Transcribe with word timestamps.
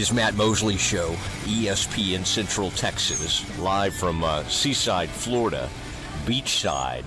is 0.00 0.14
Matt 0.14 0.34
Mosley 0.34 0.78
Show, 0.78 1.10
ESPN 1.44 2.24
Central 2.24 2.70
Texas, 2.70 3.44
live 3.58 3.92
from 3.92 4.24
uh, 4.24 4.42
Seaside, 4.44 5.10
Florida, 5.10 5.68
beachside, 6.24 7.04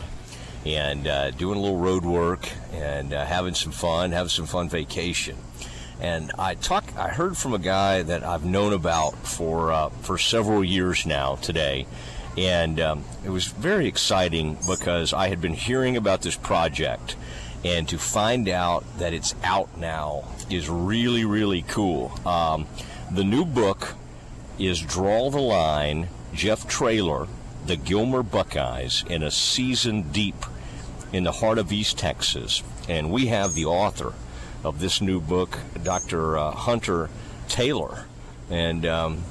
and 0.63 1.07
uh, 1.07 1.31
doing 1.31 1.57
a 1.57 1.59
little 1.59 1.79
road 1.79 2.05
work 2.05 2.47
and 2.71 3.11
uh, 3.11 3.25
having 3.25 3.55
some 3.55 3.71
fun, 3.71 4.11
having 4.11 4.29
some 4.29 4.45
fun 4.45 4.69
vacation. 4.69 5.35
And 6.01 6.31
I 6.37 6.53
talk, 6.53 6.83
I 6.95 7.07
heard 7.07 7.35
from 7.35 7.55
a 7.55 7.57
guy 7.57 8.03
that 8.03 8.23
I've 8.23 8.45
known 8.45 8.73
about 8.73 9.15
for 9.25 9.71
uh, 9.71 9.89
for 9.89 10.19
several 10.19 10.63
years 10.63 11.03
now 11.03 11.37
today, 11.37 11.87
and 12.37 12.79
um, 12.79 13.05
it 13.25 13.31
was 13.31 13.47
very 13.47 13.87
exciting 13.87 14.55
because 14.67 15.13
I 15.13 15.29
had 15.29 15.41
been 15.41 15.55
hearing 15.55 15.97
about 15.97 16.21
this 16.21 16.35
project 16.35 17.15
and 17.63 17.87
to 17.89 17.97
find 17.97 18.49
out 18.49 18.83
that 18.99 19.13
it's 19.13 19.35
out 19.43 19.77
now 19.77 20.25
is 20.49 20.69
really 20.69 21.25
really 21.25 21.63
cool. 21.63 22.11
Um, 22.27 22.67
the 23.11 23.23
new 23.23 23.45
book 23.45 23.95
is 24.59 24.81
Draw 24.81 25.29
the 25.29 25.41
Line. 25.41 26.07
Jeff 26.33 26.67
Traylor, 26.67 27.27
the 27.67 27.75
Gilmer 27.75 28.23
Buckeyes, 28.23 29.03
in 29.07 29.21
a 29.21 29.29
season 29.29 30.11
deep 30.11 30.45
in 31.11 31.23
the 31.23 31.31
heart 31.31 31.59
of 31.59 31.71
East 31.71 31.99
Texas, 31.99 32.63
and 32.89 33.11
we 33.11 33.27
have 33.27 33.53
the 33.53 33.65
author 33.65 34.13
of 34.63 34.79
this 34.79 34.99
new 34.99 35.21
book, 35.21 35.59
Dr. 35.83 36.37
Uh, 36.37 36.51
Hunter 36.51 37.09
Taylor, 37.47 38.05
and. 38.49 38.85
Um, 38.85 39.23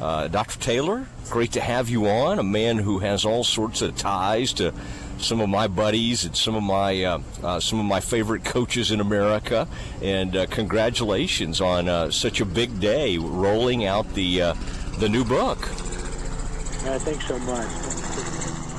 uh, 0.00 0.28
Dr. 0.28 0.58
Taylor, 0.58 1.06
great 1.28 1.52
to 1.52 1.60
have 1.60 1.90
you 1.90 2.08
on. 2.08 2.38
A 2.38 2.42
man 2.42 2.78
who 2.78 3.00
has 3.00 3.26
all 3.26 3.44
sorts 3.44 3.82
of 3.82 3.96
ties 3.96 4.54
to 4.54 4.72
some 5.20 5.40
of 5.40 5.48
my 5.48 5.68
buddies 5.68 6.24
and 6.24 6.36
some 6.36 6.54
of 6.54 6.62
my 6.62 7.04
uh, 7.04 7.18
uh, 7.42 7.60
some 7.60 7.78
of 7.78 7.86
my 7.86 8.00
favorite 8.00 8.44
coaches 8.44 8.90
in 8.90 9.00
America. 9.00 9.68
And 10.02 10.34
uh, 10.34 10.46
congratulations 10.46 11.60
on 11.60 11.88
uh, 11.88 12.10
such 12.10 12.40
a 12.40 12.44
big 12.44 12.80
day, 12.80 13.18
rolling 13.18 13.84
out 13.84 14.12
the 14.14 14.42
uh, 14.42 14.54
the 14.98 15.08
new 15.08 15.24
book. 15.24 15.58
Uh, 15.62 16.98
thanks 16.98 17.26
so 17.26 17.38
much. 17.40 17.68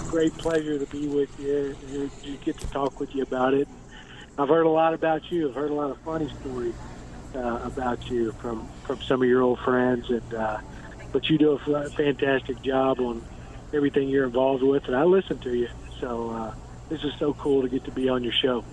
Great 0.10 0.34
pleasure 0.38 0.78
to 0.78 0.86
be 0.88 1.08
with 1.08 1.40
you. 1.40 1.76
You 2.24 2.38
get 2.38 2.60
to 2.60 2.68
talk 2.68 3.00
with 3.00 3.16
you 3.16 3.24
about 3.24 3.54
it. 3.54 3.68
I've 4.38 4.50
heard 4.50 4.66
a 4.66 4.70
lot 4.70 4.94
about 4.94 5.32
you. 5.32 5.50
I've 5.50 5.56
heard 5.56 5.72
a 5.72 5.76
lot 5.76 5.92
of 5.92 5.98
funny 6.00 6.30
stories 6.42 6.76
about 7.34 8.10
you 8.10 8.34
from 8.34 8.68
from 8.84 9.02
some 9.02 9.22
of 9.22 9.30
your 9.30 9.42
old 9.42 9.60
friends, 9.60 10.10
and 10.10 10.62
but 11.12 11.30
you 11.30 11.38
do 11.38 11.52
a 11.52 11.90
fantastic 11.90 12.62
job 12.62 13.00
on 13.00 13.22
everything 13.74 14.10
you're 14.10 14.26
involved 14.26 14.64
with, 14.64 14.86
and 14.86 14.96
I 14.96 15.04
listen 15.04 15.40
to 15.40 15.56
you. 15.56 15.70
So 16.02 16.32
uh, 16.32 16.54
this 16.90 17.04
is 17.04 17.14
so 17.20 17.34
cool 17.36 17.62
to 17.62 17.70
get 17.70 17.86
to 17.86 17.92
be 17.92 18.10
on 18.10 18.24
your 18.24 18.34
show. 18.34 18.66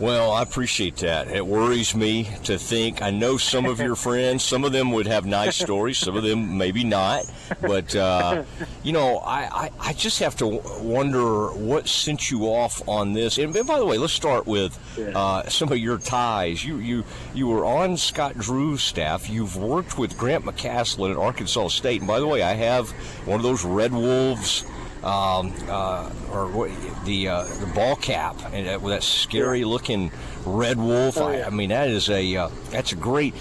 Well, 0.00 0.32
I 0.32 0.40
appreciate 0.40 0.96
that. 0.98 1.28
It 1.28 1.46
worries 1.46 1.94
me 1.94 2.26
to 2.44 2.56
think. 2.56 3.02
I 3.02 3.10
know 3.10 3.36
some 3.36 3.66
of 3.66 3.80
your 3.80 3.94
friends. 3.96 4.42
Some 4.42 4.64
of 4.64 4.72
them 4.72 4.92
would 4.92 5.06
have 5.06 5.26
nice 5.26 5.56
stories. 5.56 5.98
Some 5.98 6.16
of 6.16 6.22
them 6.22 6.56
maybe 6.56 6.84
not. 6.84 7.30
But 7.60 7.94
uh, 7.94 8.44
you 8.82 8.94
know, 8.94 9.18
I, 9.18 9.66
I, 9.66 9.70
I, 9.78 9.92
just 9.92 10.20
have 10.20 10.36
to 10.38 10.46
wonder 10.80 11.48
what 11.48 11.86
sent 11.86 12.30
you 12.30 12.44
off 12.44 12.88
on 12.88 13.12
this. 13.12 13.36
And 13.36 13.52
by 13.52 13.78
the 13.78 13.84
way, 13.84 13.98
let's 13.98 14.14
start 14.14 14.46
with 14.46 14.78
uh, 15.14 15.46
some 15.50 15.70
of 15.70 15.76
your 15.76 15.98
ties. 15.98 16.64
You 16.64 16.78
you 16.78 17.04
you 17.34 17.48
were 17.48 17.66
on 17.66 17.98
Scott 17.98 18.38
Drew's 18.38 18.82
staff. 18.82 19.28
You've 19.28 19.56
worked 19.58 19.98
with 19.98 20.16
Grant 20.16 20.46
McCasland 20.46 21.10
at 21.10 21.18
Arkansas 21.18 21.68
State. 21.68 22.00
And 22.00 22.08
by 22.08 22.20
the 22.20 22.26
way, 22.26 22.42
I 22.42 22.54
have 22.54 22.88
one 23.26 23.36
of 23.36 23.42
those 23.42 23.66
Red 23.66 23.92
Wolves 23.92 24.64
um, 25.02 25.54
uh, 25.68 26.10
or 26.30 26.68
the 27.04 27.28
uh, 27.28 27.44
the 27.44 27.70
ball 27.74 27.96
cap 27.96 28.36
and 28.52 28.66
that, 28.66 28.82
with 28.82 28.92
that 28.92 29.02
scary 29.02 29.64
looking 29.64 30.10
red 30.44 30.76
wolf. 30.78 31.16
Oh, 31.16 31.30
yeah. 31.30 31.44
I, 31.44 31.46
I, 31.46 31.50
mean, 31.50 31.70
that 31.70 31.88
is 31.88 32.10
a 32.10 32.36
uh, 32.36 32.50
that's 32.70 32.92
a 32.92 32.96
great. 32.96 33.34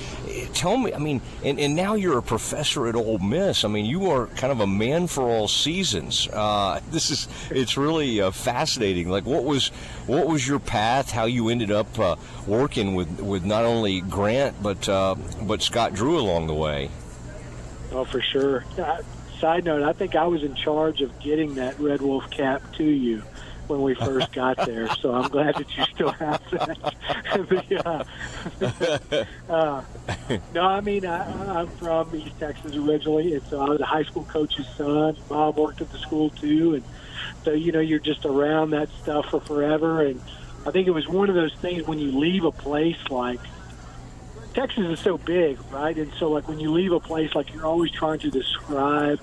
Tell 0.53 0.77
me, 0.77 0.94
I 0.94 1.00
mean, 1.00 1.22
and, 1.44 1.59
and 1.59 1.75
now 1.75 1.95
you're 1.95 2.17
a 2.17 2.23
professor 2.23 2.88
at 2.88 2.95
Ole 2.95 3.19
Miss. 3.19 3.66
I 3.66 3.67
mean, 3.67 3.85
you 3.85 4.09
are 4.09 4.28
kind 4.28 4.51
of 4.51 4.61
a 4.61 4.67
man 4.67 5.07
for 5.07 5.23
all 5.23 5.47
seasons. 5.47 6.28
Uh, 6.31 6.79
this 6.91 7.11
is 7.11 7.28
it's 7.51 7.75
really 7.75 8.22
uh, 8.22 8.31
fascinating. 8.31 9.09
Like, 9.09 9.25
what 9.25 9.44
was 9.44 9.67
what 10.07 10.28
was 10.28 10.47
your 10.47 10.59
path? 10.59 11.11
How 11.11 11.25
you 11.25 11.50
ended 11.50 11.72
up 11.72 12.00
uh, 12.00 12.16
working 12.47 12.95
with 12.95 13.19
with 13.19 13.44
not 13.44 13.66
only 13.66 14.01
Grant 14.01 14.61
but 14.63 14.85
but 15.41 15.61
Scott 15.61 15.94
Drew 15.94 16.17
along 16.17 16.47
the 16.47 16.53
way. 16.53 16.89
Oh, 17.91 18.05
for 18.05 18.22
sure 18.22 18.63
side 19.39 19.63
note, 19.63 19.83
I 19.83 19.94
think 19.94 20.16
I 20.16 20.27
was 20.27 20.44
in 20.44 20.55
charge 20.55 21.01
of 21.01 21.19
getting 21.19 21.55
that 21.55 21.79
Red 21.79 22.01
Wolf 22.01 22.29
cap 22.29 22.61
to 22.73 22.83
you 22.83 23.23
when 23.69 23.81
we 23.83 23.94
first 23.94 24.31
got 24.33 24.57
there. 24.66 24.88
So 24.95 25.13
I'm 25.13 25.29
glad 25.29 25.55
that 25.55 25.77
you 25.77 25.83
still 25.85 26.11
have 26.11 26.41
that. 26.51 26.94
the, 27.33 29.25
uh, 29.49 29.51
uh, 29.53 29.83
no, 30.53 30.61
I 30.63 30.81
mean 30.81 31.05
I, 31.05 31.59
I'm 31.59 31.67
from 31.67 32.13
East 32.16 32.39
Texas 32.39 32.75
originally, 32.75 33.35
and 33.35 33.44
so 33.44 33.61
I 33.61 33.69
was 33.69 33.79
a 33.79 33.85
high 33.85 34.03
school 34.03 34.23
coach's 34.23 34.67
son. 34.69 35.16
Mom 35.29 35.55
worked 35.55 35.81
at 35.81 35.91
the 35.91 35.99
school 35.99 36.31
too, 36.31 36.75
and 36.75 36.83
so 37.44 37.51
you 37.51 37.72
know 37.72 37.79
you're 37.79 37.99
just 37.99 38.25
around 38.25 38.72
that 38.72 38.89
stuff 39.01 39.28
for 39.29 39.39
forever. 39.39 40.01
And 40.03 40.19
I 40.66 40.72
think 40.72 40.88
it 40.88 40.91
was 40.91 41.07
one 41.07 41.29
of 41.29 41.35
those 41.35 41.53
things 41.55 41.85
when 41.85 41.99
you 41.99 42.17
leave 42.17 42.44
a 42.44 42.51
place 42.51 42.97
like 43.09 43.39
Texas 44.53 44.87
is 44.87 44.99
so 44.99 45.17
big, 45.17 45.59
right? 45.71 45.95
And 45.95 46.11
so, 46.19 46.29
like, 46.31 46.47
when 46.47 46.59
you 46.59 46.71
leave 46.71 46.91
a 46.91 46.99
place, 46.99 47.33
like, 47.35 47.53
you're 47.53 47.65
always 47.65 47.91
trying 47.91 48.19
to 48.19 48.29
describe 48.29 49.19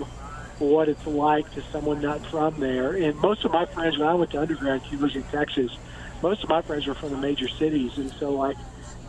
what 0.58 0.88
it's 0.88 1.06
like 1.06 1.52
to 1.52 1.62
someone 1.70 2.00
not 2.00 2.24
from 2.26 2.58
there. 2.60 2.92
And 2.92 3.14
most 3.16 3.44
of 3.44 3.52
my 3.52 3.66
friends, 3.66 3.98
when 3.98 4.08
I 4.08 4.14
went 4.14 4.30
to 4.30 4.40
undergrad 4.40 4.82
University 4.86 5.20
of 5.20 5.30
Texas, 5.30 5.76
most 6.22 6.42
of 6.42 6.48
my 6.48 6.62
friends 6.62 6.86
were 6.86 6.94
from 6.94 7.10
the 7.10 7.18
major 7.18 7.48
cities. 7.48 7.98
And 7.98 8.10
so, 8.12 8.30
like, 8.30 8.56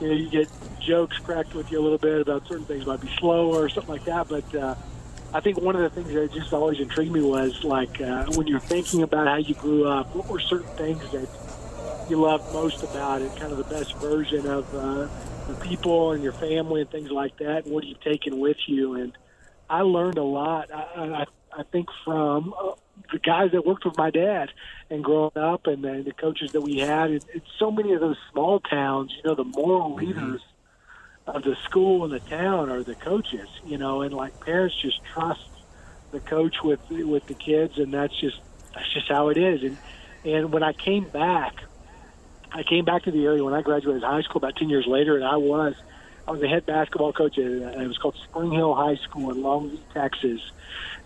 you 0.01 0.07
know, 0.07 0.13
you 0.13 0.29
get 0.29 0.49
jokes 0.81 1.17
cracked 1.19 1.53
with 1.53 1.71
you 1.71 1.79
a 1.79 1.83
little 1.83 1.97
bit 1.97 2.21
about 2.21 2.47
certain 2.47 2.65
things 2.65 2.85
might 2.85 3.01
be 3.01 3.09
slower 3.19 3.63
or 3.63 3.69
something 3.69 3.93
like 3.93 4.05
that. 4.05 4.27
But 4.27 4.55
uh, 4.55 4.75
I 5.33 5.39
think 5.39 5.61
one 5.61 5.75
of 5.75 5.81
the 5.81 5.89
things 5.89 6.13
that 6.13 6.33
just 6.33 6.51
always 6.51 6.79
intrigued 6.79 7.13
me 7.13 7.21
was, 7.21 7.63
like, 7.63 8.01
uh, 8.01 8.25
when 8.31 8.47
you're 8.47 8.59
thinking 8.59 9.03
about 9.03 9.27
how 9.27 9.37
you 9.37 9.53
grew 9.55 9.87
up, 9.87 10.13
what 10.15 10.27
were 10.27 10.39
certain 10.39 10.75
things 10.75 11.09
that 11.11 11.29
you 12.09 12.19
loved 12.19 12.51
most 12.51 12.83
about 12.83 13.21
it, 13.21 13.33
kind 13.37 13.51
of 13.51 13.57
the 13.57 13.63
best 13.65 13.95
version 13.97 14.45
of, 14.47 14.73
uh, 14.75 15.07
the 15.47 15.55
people 15.55 16.11
and 16.11 16.23
your 16.23 16.33
family 16.33 16.81
and 16.81 16.89
things 16.89 17.09
like 17.11 17.37
that, 17.37 17.65
and 17.65 17.73
what 17.73 17.83
are 17.83 17.87
you 17.87 17.95
taking 18.03 18.39
with 18.39 18.57
you? 18.67 18.95
And 18.95 19.17
I 19.69 19.81
learned 19.81 20.17
a 20.17 20.23
lot. 20.23 20.71
I, 20.73 20.77
I, 20.95 21.25
I 21.59 21.63
think 21.63 21.87
from 22.03 22.53
uh, 22.57 22.73
the 23.11 23.19
guys 23.19 23.51
that 23.51 23.65
worked 23.65 23.85
with 23.85 23.97
my 23.97 24.09
dad 24.09 24.49
and 24.89 25.03
growing 25.03 25.37
up, 25.37 25.67
and 25.67 25.83
then 25.83 26.03
the 26.03 26.13
coaches 26.13 26.51
that 26.51 26.61
we 26.61 26.79
had. 26.79 27.11
It, 27.11 27.25
it's 27.33 27.49
so 27.57 27.71
many 27.71 27.93
of 27.93 28.01
those 28.01 28.17
small 28.31 28.59
towns. 28.59 29.13
You 29.15 29.29
know, 29.29 29.35
the 29.35 29.43
moral 29.43 29.91
mm-hmm. 29.91 30.05
leaders 30.05 30.41
of 31.25 31.43
the 31.43 31.55
school 31.65 32.05
and 32.05 32.13
the 32.13 32.19
town 32.19 32.69
are 32.69 32.83
the 32.83 32.95
coaches. 32.95 33.47
You 33.65 33.77
know, 33.77 34.01
and 34.01 34.13
like 34.13 34.39
parents 34.39 34.75
just 34.81 35.03
trust 35.05 35.47
the 36.11 36.19
coach 36.19 36.57
with 36.63 36.79
with 36.89 37.25
the 37.27 37.33
kids, 37.33 37.77
and 37.77 37.93
that's 37.93 38.17
just 38.19 38.39
that's 38.73 38.93
just 38.93 39.07
how 39.09 39.29
it 39.29 39.37
is. 39.37 39.63
And 39.63 39.77
and 40.25 40.53
when 40.53 40.63
I 40.63 40.73
came 40.73 41.05
back 41.05 41.55
I 42.51 42.63
came 42.63 42.85
back 42.85 43.03
to 43.03 43.11
the 43.11 43.25
area 43.25 43.43
when 43.43 43.53
I 43.53 43.61
graduated 43.61 44.03
high 44.03 44.21
school 44.21 44.37
about 44.37 44.55
10 44.55 44.69
years 44.69 44.85
later, 44.87 45.15
and 45.15 45.25
I 45.25 45.37
was 45.37 45.75
I 46.27 46.31
was 46.31 46.41
the 46.41 46.47
head 46.47 46.65
basketball 46.65 47.13
coach 47.13 47.37
at 47.37 47.45
it 47.45 47.87
was 47.87 47.97
called 47.97 48.15
Spring 48.23 48.51
Hill 48.51 48.75
High 48.75 48.95
School 48.95 49.31
in 49.31 49.37
Longview, 49.37 49.79
Texas, 49.93 50.41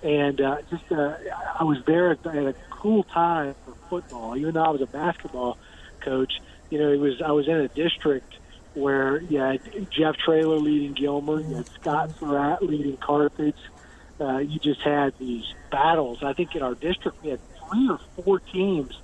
and 0.01 0.41
uh, 0.41 0.57
just 0.69 0.91
uh, 0.91 1.15
I 1.59 1.63
was 1.63 1.77
there 1.85 2.11
at, 2.11 2.25
at 2.25 2.35
a 2.35 2.55
cool 2.71 3.03
time 3.03 3.55
for 3.65 3.73
football. 3.89 4.35
Even 4.35 4.55
though 4.55 4.63
I 4.63 4.69
was 4.69 4.81
a 4.81 4.87
basketball 4.87 5.57
coach, 5.99 6.33
you 6.71 6.79
know, 6.79 6.91
it 6.91 6.99
was 6.99 7.21
I 7.21 7.31
was 7.31 7.47
in 7.47 7.55
a 7.55 7.67
district 7.67 8.33
where 8.73 9.21
you 9.21 9.37
had 9.39 9.59
Jeff 9.91 10.15
Traylor 10.17 10.57
leading 10.57 10.93
Gilmer, 10.93 11.39
you 11.41 11.55
had 11.55 11.67
Scott 11.67 12.11
Surratt 12.19 12.63
leading 12.63 12.97
Carthage. 12.97 13.55
Uh, 14.19 14.37
you 14.37 14.59
just 14.59 14.81
had 14.81 15.13
these 15.19 15.51
battles. 15.71 16.23
I 16.23 16.33
think 16.33 16.55
in 16.55 16.61
our 16.61 16.75
district 16.75 17.23
we 17.23 17.29
had 17.31 17.39
three 17.69 17.89
or 17.89 17.99
four 18.15 18.39
teams 18.39 18.95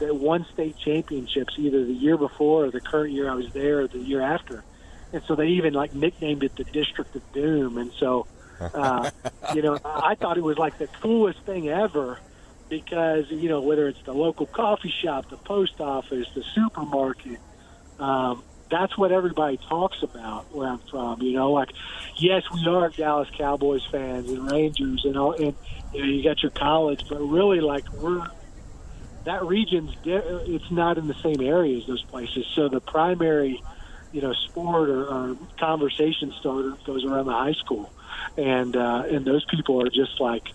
that 0.00 0.16
won 0.16 0.46
state 0.52 0.76
championships 0.76 1.54
either 1.58 1.84
the 1.84 1.92
year 1.92 2.16
before 2.16 2.64
or 2.64 2.70
the 2.70 2.80
current 2.80 3.12
year 3.12 3.30
I 3.30 3.34
was 3.34 3.52
there 3.52 3.80
or 3.80 3.88
the 3.88 3.98
year 3.98 4.20
after. 4.20 4.64
And 5.12 5.22
so 5.26 5.34
they 5.34 5.48
even 5.48 5.74
like 5.74 5.94
nicknamed 5.94 6.44
it 6.44 6.56
the 6.56 6.64
District 6.64 7.14
of 7.14 7.32
Doom. 7.32 7.78
And 7.78 7.92
so, 7.98 8.26
uh, 8.60 9.10
you 9.54 9.62
know, 9.62 9.78
I 9.84 10.14
thought 10.14 10.36
it 10.36 10.44
was 10.44 10.58
like 10.58 10.78
the 10.78 10.86
coolest 10.86 11.40
thing 11.40 11.68
ever 11.68 12.18
because, 12.68 13.30
you 13.30 13.48
know, 13.48 13.60
whether 13.60 13.88
it's 13.88 14.02
the 14.02 14.14
local 14.14 14.46
coffee 14.46 14.92
shop, 15.02 15.30
the 15.30 15.36
post 15.36 15.80
office, 15.80 16.28
the 16.34 16.44
supermarket, 16.54 17.38
um, 17.98 18.42
that's 18.70 18.96
what 18.96 19.10
everybody 19.10 19.56
talks 19.56 20.02
about 20.02 20.54
where 20.54 20.68
I'm 20.68 20.78
from. 20.78 21.20
You 21.22 21.32
know, 21.32 21.52
like, 21.52 21.70
yes, 22.16 22.44
we 22.54 22.66
are 22.66 22.88
Dallas 22.88 23.28
Cowboys 23.36 23.84
fans 23.90 24.30
and 24.30 24.50
Rangers 24.50 25.04
and 25.04 25.16
all, 25.18 25.32
and 25.32 25.54
you 25.92 26.00
know, 26.00 26.06
you 26.06 26.22
got 26.22 26.42
your 26.42 26.52
college, 26.52 27.04
but 27.08 27.18
really, 27.18 27.60
like, 27.60 27.92
we're 27.94 28.24
that 29.24 29.44
region's 29.44 29.94
it's 30.04 30.70
not 30.70 30.98
in 30.98 31.06
the 31.06 31.14
same 31.14 31.40
area 31.40 31.78
as 31.78 31.86
those 31.86 32.02
places. 32.02 32.46
So 32.54 32.68
the 32.68 32.80
primary, 32.80 33.62
you 34.12 34.22
know, 34.22 34.32
sport 34.32 34.90
or, 34.90 35.06
or 35.06 35.36
conversation 35.58 36.32
starter 36.40 36.74
goes 36.84 37.04
around 37.04 37.26
the 37.26 37.32
high 37.32 37.52
school, 37.52 37.92
and 38.36 38.76
uh, 38.76 39.04
and 39.10 39.24
those 39.24 39.44
people 39.46 39.82
are 39.82 39.90
just 39.90 40.20
like, 40.20 40.48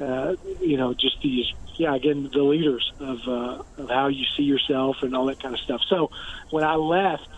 uh, 0.00 0.36
you 0.60 0.76
know, 0.76 0.94
just 0.94 1.20
these 1.22 1.52
yeah 1.76 1.94
again 1.94 2.28
the 2.32 2.42
leaders 2.42 2.92
of 3.00 3.26
uh, 3.26 3.62
of 3.78 3.88
how 3.88 4.08
you 4.08 4.24
see 4.36 4.42
yourself 4.42 5.02
and 5.02 5.16
all 5.16 5.26
that 5.26 5.40
kind 5.42 5.54
of 5.54 5.60
stuff. 5.60 5.80
So 5.88 6.10
when 6.50 6.64
I 6.64 6.74
left 6.74 7.28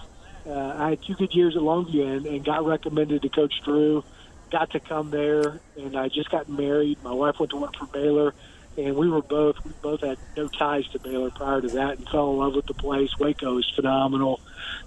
uh, 0.46 0.74
I 0.76 0.90
had 0.90 1.02
two 1.02 1.14
good 1.14 1.34
years 1.34 1.56
at 1.56 1.62
Longview 1.62 2.16
and, 2.16 2.26
and 2.26 2.44
got 2.44 2.66
recommended 2.66 3.22
to 3.22 3.28
Coach 3.28 3.54
Drew. 3.64 4.04
Got 4.50 4.70
to 4.70 4.80
come 4.80 5.10
there, 5.10 5.60
and 5.76 5.96
I 5.96 6.08
just 6.08 6.30
got 6.30 6.48
married. 6.48 7.02
My 7.02 7.12
wife 7.12 7.40
went 7.40 7.50
to 7.50 7.56
work 7.56 7.76
for 7.76 7.86
Baylor, 7.86 8.34
and 8.76 8.96
we 8.96 9.08
were 9.08 9.22
both 9.22 9.56
we 9.64 9.72
both 9.82 10.00
had 10.00 10.18
no 10.36 10.48
ties 10.48 10.86
to 10.88 10.98
Baylor 10.98 11.30
prior 11.30 11.60
to 11.60 11.68
that, 11.68 11.98
and 11.98 12.08
fell 12.08 12.32
in 12.32 12.38
love 12.38 12.54
with 12.54 12.66
the 12.66 12.74
place. 12.74 13.10
Waco 13.18 13.58
is 13.58 13.70
phenomenal. 13.74 14.40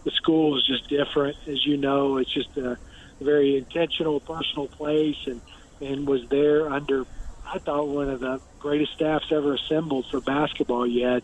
The 0.03 0.11
school 0.11 0.57
is 0.57 0.65
just 0.65 0.87
different, 0.87 1.37
as 1.47 1.65
you 1.65 1.77
know. 1.77 2.17
It's 2.17 2.33
just 2.33 2.55
a 2.57 2.77
very 3.21 3.57
intentional, 3.57 4.19
personal 4.19 4.67
place, 4.67 5.17
and 5.25 5.41
and 5.81 6.07
was 6.07 6.27
there 6.29 6.69
under 6.69 7.05
I 7.45 7.59
thought 7.59 7.87
one 7.87 8.09
of 8.09 8.19
the 8.19 8.41
greatest 8.59 8.93
staffs 8.93 9.31
ever 9.31 9.53
assembled 9.53 10.07
for 10.11 10.19
basketball. 10.19 10.85
You 10.85 11.05
had 11.05 11.23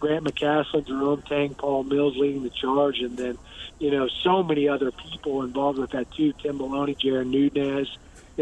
Grant 0.00 0.24
McCasland, 0.24 0.88
Jerome 0.88 1.22
Tang, 1.22 1.54
Paul 1.54 1.84
Mills 1.84 2.16
leading 2.16 2.42
the 2.42 2.50
charge, 2.50 2.98
and 3.00 3.16
then 3.16 3.38
you 3.78 3.90
know 3.90 4.08
so 4.24 4.42
many 4.42 4.68
other 4.68 4.90
people 4.90 5.42
involved 5.42 5.78
with 5.78 5.90
that 5.90 6.10
too. 6.12 6.32
Tim 6.32 6.58
Maloney, 6.58 6.96
Jaron 6.96 7.28
Nunez, 7.28 7.88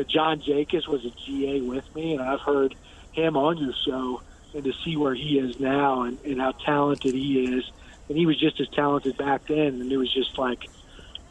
John 0.07 0.41
Jacobs 0.41 0.87
was 0.87 1.05
a 1.05 1.11
GA 1.11 1.61
with 1.61 1.95
me, 1.95 2.15
and 2.15 2.23
I've 2.23 2.41
heard 2.41 2.75
him 3.19 3.37
on 3.37 3.59
your 3.59 3.75
show, 3.85 4.23
and 4.55 4.65
to 4.65 4.73
see 4.85 4.97
where 4.97 5.15
he 5.15 5.39
is 5.39 5.59
now 5.61 6.03
and, 6.03 6.19
and 6.25 6.41
how 6.41 6.53
talented 6.53 7.15
he 7.15 7.45
is, 7.55 7.71
and 8.09 8.17
he 8.17 8.27
was 8.27 8.39
just 8.39 8.61
as 8.61 8.69
talented 8.69 9.17
back 9.17 9.47
then, 9.47 9.81
and 9.81 9.93
it 9.93 9.97
was 9.97 10.13
just 10.13 10.39
like 10.39 10.69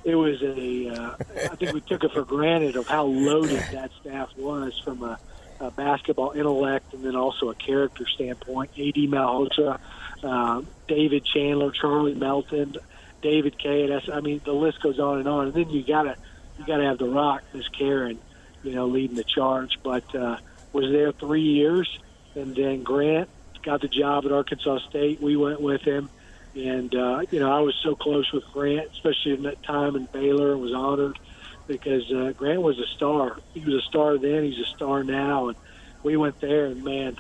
it 0.03 0.15
was 0.15 0.41
a. 0.41 0.89
Uh, 0.89 1.15
I 1.51 1.55
think 1.55 1.73
we 1.73 1.81
took 1.81 2.03
it 2.03 2.11
for 2.11 2.23
granted 2.23 2.75
of 2.75 2.87
how 2.87 3.05
loaded 3.05 3.63
that 3.71 3.91
staff 3.99 4.29
was 4.37 4.79
from 4.83 5.03
a 5.03 5.19
uh, 5.59 5.69
basketball 5.71 6.31
intellect 6.31 6.93
and 6.93 7.03
then 7.03 7.15
also 7.15 7.49
a 7.49 7.55
character 7.55 8.05
standpoint. 8.07 8.71
A.D. 8.77 9.07
Malhotra, 9.07 9.79
uh, 10.23 10.61
David 10.87 11.25
Chandler, 11.25 11.71
Charlie 11.71 12.13
Melton, 12.13 12.77
David 13.21 13.57
Kay. 13.57 13.91
I 14.13 14.21
mean, 14.21 14.41
the 14.45 14.53
list 14.53 14.81
goes 14.81 14.99
on 14.99 15.19
and 15.19 15.27
on. 15.27 15.47
And 15.47 15.53
then 15.53 15.69
you 15.69 15.83
gotta 15.83 16.15
you 16.57 16.65
gotta 16.65 16.85
have 16.85 16.99
the 16.99 17.09
Rock, 17.09 17.43
Miss 17.53 17.67
Karen, 17.67 18.19
you 18.63 18.75
know, 18.75 18.87
leading 18.87 19.15
the 19.15 19.23
charge. 19.23 19.79
But 19.83 20.13
uh, 20.15 20.37
was 20.73 20.91
there 20.91 21.11
three 21.11 21.41
years, 21.41 21.99
and 22.35 22.55
then 22.55 22.83
Grant 22.83 23.29
got 23.63 23.81
the 23.81 23.87
job 23.87 24.25
at 24.25 24.31
Arkansas 24.31 24.79
State. 24.89 25.21
We 25.21 25.35
went 25.35 25.61
with 25.61 25.81
him. 25.81 26.09
And 26.55 26.93
uh, 26.95 27.21
you 27.29 27.39
know, 27.39 27.51
I 27.51 27.59
was 27.59 27.75
so 27.83 27.95
close 27.95 28.31
with 28.31 28.43
Grant, 28.51 28.89
especially 28.91 29.33
in 29.33 29.43
that 29.43 29.61
time 29.63 29.95
in 29.95 30.05
Baylor, 30.05 30.53
and 30.53 30.61
was 30.61 30.73
honored 30.73 31.19
because 31.67 32.11
uh, 32.11 32.33
Grant 32.35 32.61
was 32.61 32.79
a 32.79 32.87
star. 32.87 33.37
He 33.53 33.59
was 33.59 33.75
a 33.75 33.81
star 33.81 34.17
then. 34.17 34.43
He's 34.43 34.59
a 34.59 34.69
star 34.69 35.03
now, 35.03 35.49
and 35.49 35.57
we 36.01 36.17
went 36.17 36.39
there. 36.41 36.65
And 36.65 36.83
man, 36.83 37.17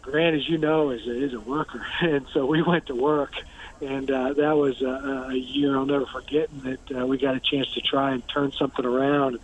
Grant, 0.00 0.36
as 0.36 0.48
you 0.48 0.56
know, 0.56 0.90
is 0.90 1.06
a, 1.06 1.22
is 1.22 1.34
a 1.34 1.40
worker, 1.40 1.84
and 2.00 2.26
so 2.32 2.46
we 2.46 2.62
went 2.62 2.86
to 2.86 2.94
work. 2.94 3.32
And 3.82 4.10
uh, 4.10 4.34
that 4.34 4.56
was 4.56 4.82
a, 4.82 5.28
a 5.30 5.34
year 5.34 5.76
I'll 5.76 5.86
never 5.86 6.06
forget, 6.06 6.50
that 6.62 7.00
uh, 7.00 7.06
we 7.06 7.16
got 7.18 7.34
a 7.34 7.40
chance 7.40 7.72
to 7.72 7.80
try 7.80 8.12
and 8.12 8.26
turn 8.28 8.52
something 8.52 8.84
around. 8.84 9.38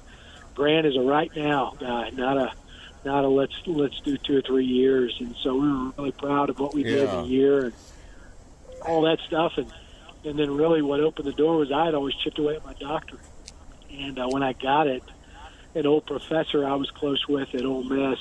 Grant 0.55 0.87
is 0.87 0.97
a 0.97 1.01
right 1.01 1.35
now 1.35 1.75
guy, 1.79 2.11
not 2.11 2.37
a 2.37 2.53
not 3.07 3.25
a 3.25 3.29
let's 3.29 3.55
let's 3.67 3.99
do 4.01 4.19
two 4.19 4.37
or 4.37 4.43
three 4.43 4.67
years. 4.67 5.17
And 5.21 5.35
so 5.43 5.55
we 5.55 5.73
were 5.73 5.93
really 5.97 6.13
proud 6.13 6.51
of 6.51 6.59
what 6.59 6.75
we 6.75 6.85
yeah. 6.85 6.91
did 6.91 7.09
in 7.09 7.15
a 7.21 7.25
year 7.25 7.65
and 7.65 7.73
all 8.87 9.03
that 9.03 9.21
stuff. 9.21 9.55
And 9.57 9.73
and 10.25 10.39
then 10.39 10.55
really 10.55 10.83
what 10.83 11.01
opened 11.01 11.27
the 11.27 11.33
door 11.33 11.57
was 11.57 11.73
I 11.73 11.87
had 11.87 11.95
always 11.95 12.15
chipped 12.17 12.39
away 12.39 12.57
at 12.57 12.65
my 12.65 12.75
doctorate 12.75 13.23
and 13.99 14.19
uh, 14.19 14.29
when 14.29 14.43
I 14.43 14.53
got 14.53 14.87
it, 14.87 15.03
an 15.75 15.87
old 15.87 16.07
professor 16.07 16.67
I 16.67 16.75
was 16.75 16.91
close 16.91 17.27
with 17.29 17.55
at 17.55 17.65
Ole 17.65 17.85
Miss 17.85 18.19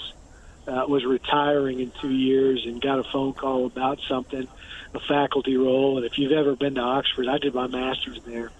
uh, 0.67 0.85
was 0.87 1.05
retiring 1.05 1.79
in 1.79 1.91
two 2.01 2.11
years 2.11 2.65
and 2.65 2.81
got 2.81 2.99
a 2.99 3.03
phone 3.03 3.33
call 3.33 3.65
about 3.65 3.99
something, 4.07 4.47
a 4.93 4.99
faculty 4.99 5.57
role. 5.57 5.97
And 5.97 6.05
if 6.05 6.17
you've 6.17 6.31
ever 6.31 6.55
been 6.55 6.75
to 6.75 6.81
Oxford, 6.81 7.27
I 7.27 7.37
did 7.37 7.53
my 7.53 7.67
master's 7.67 8.21
there. 8.23 8.51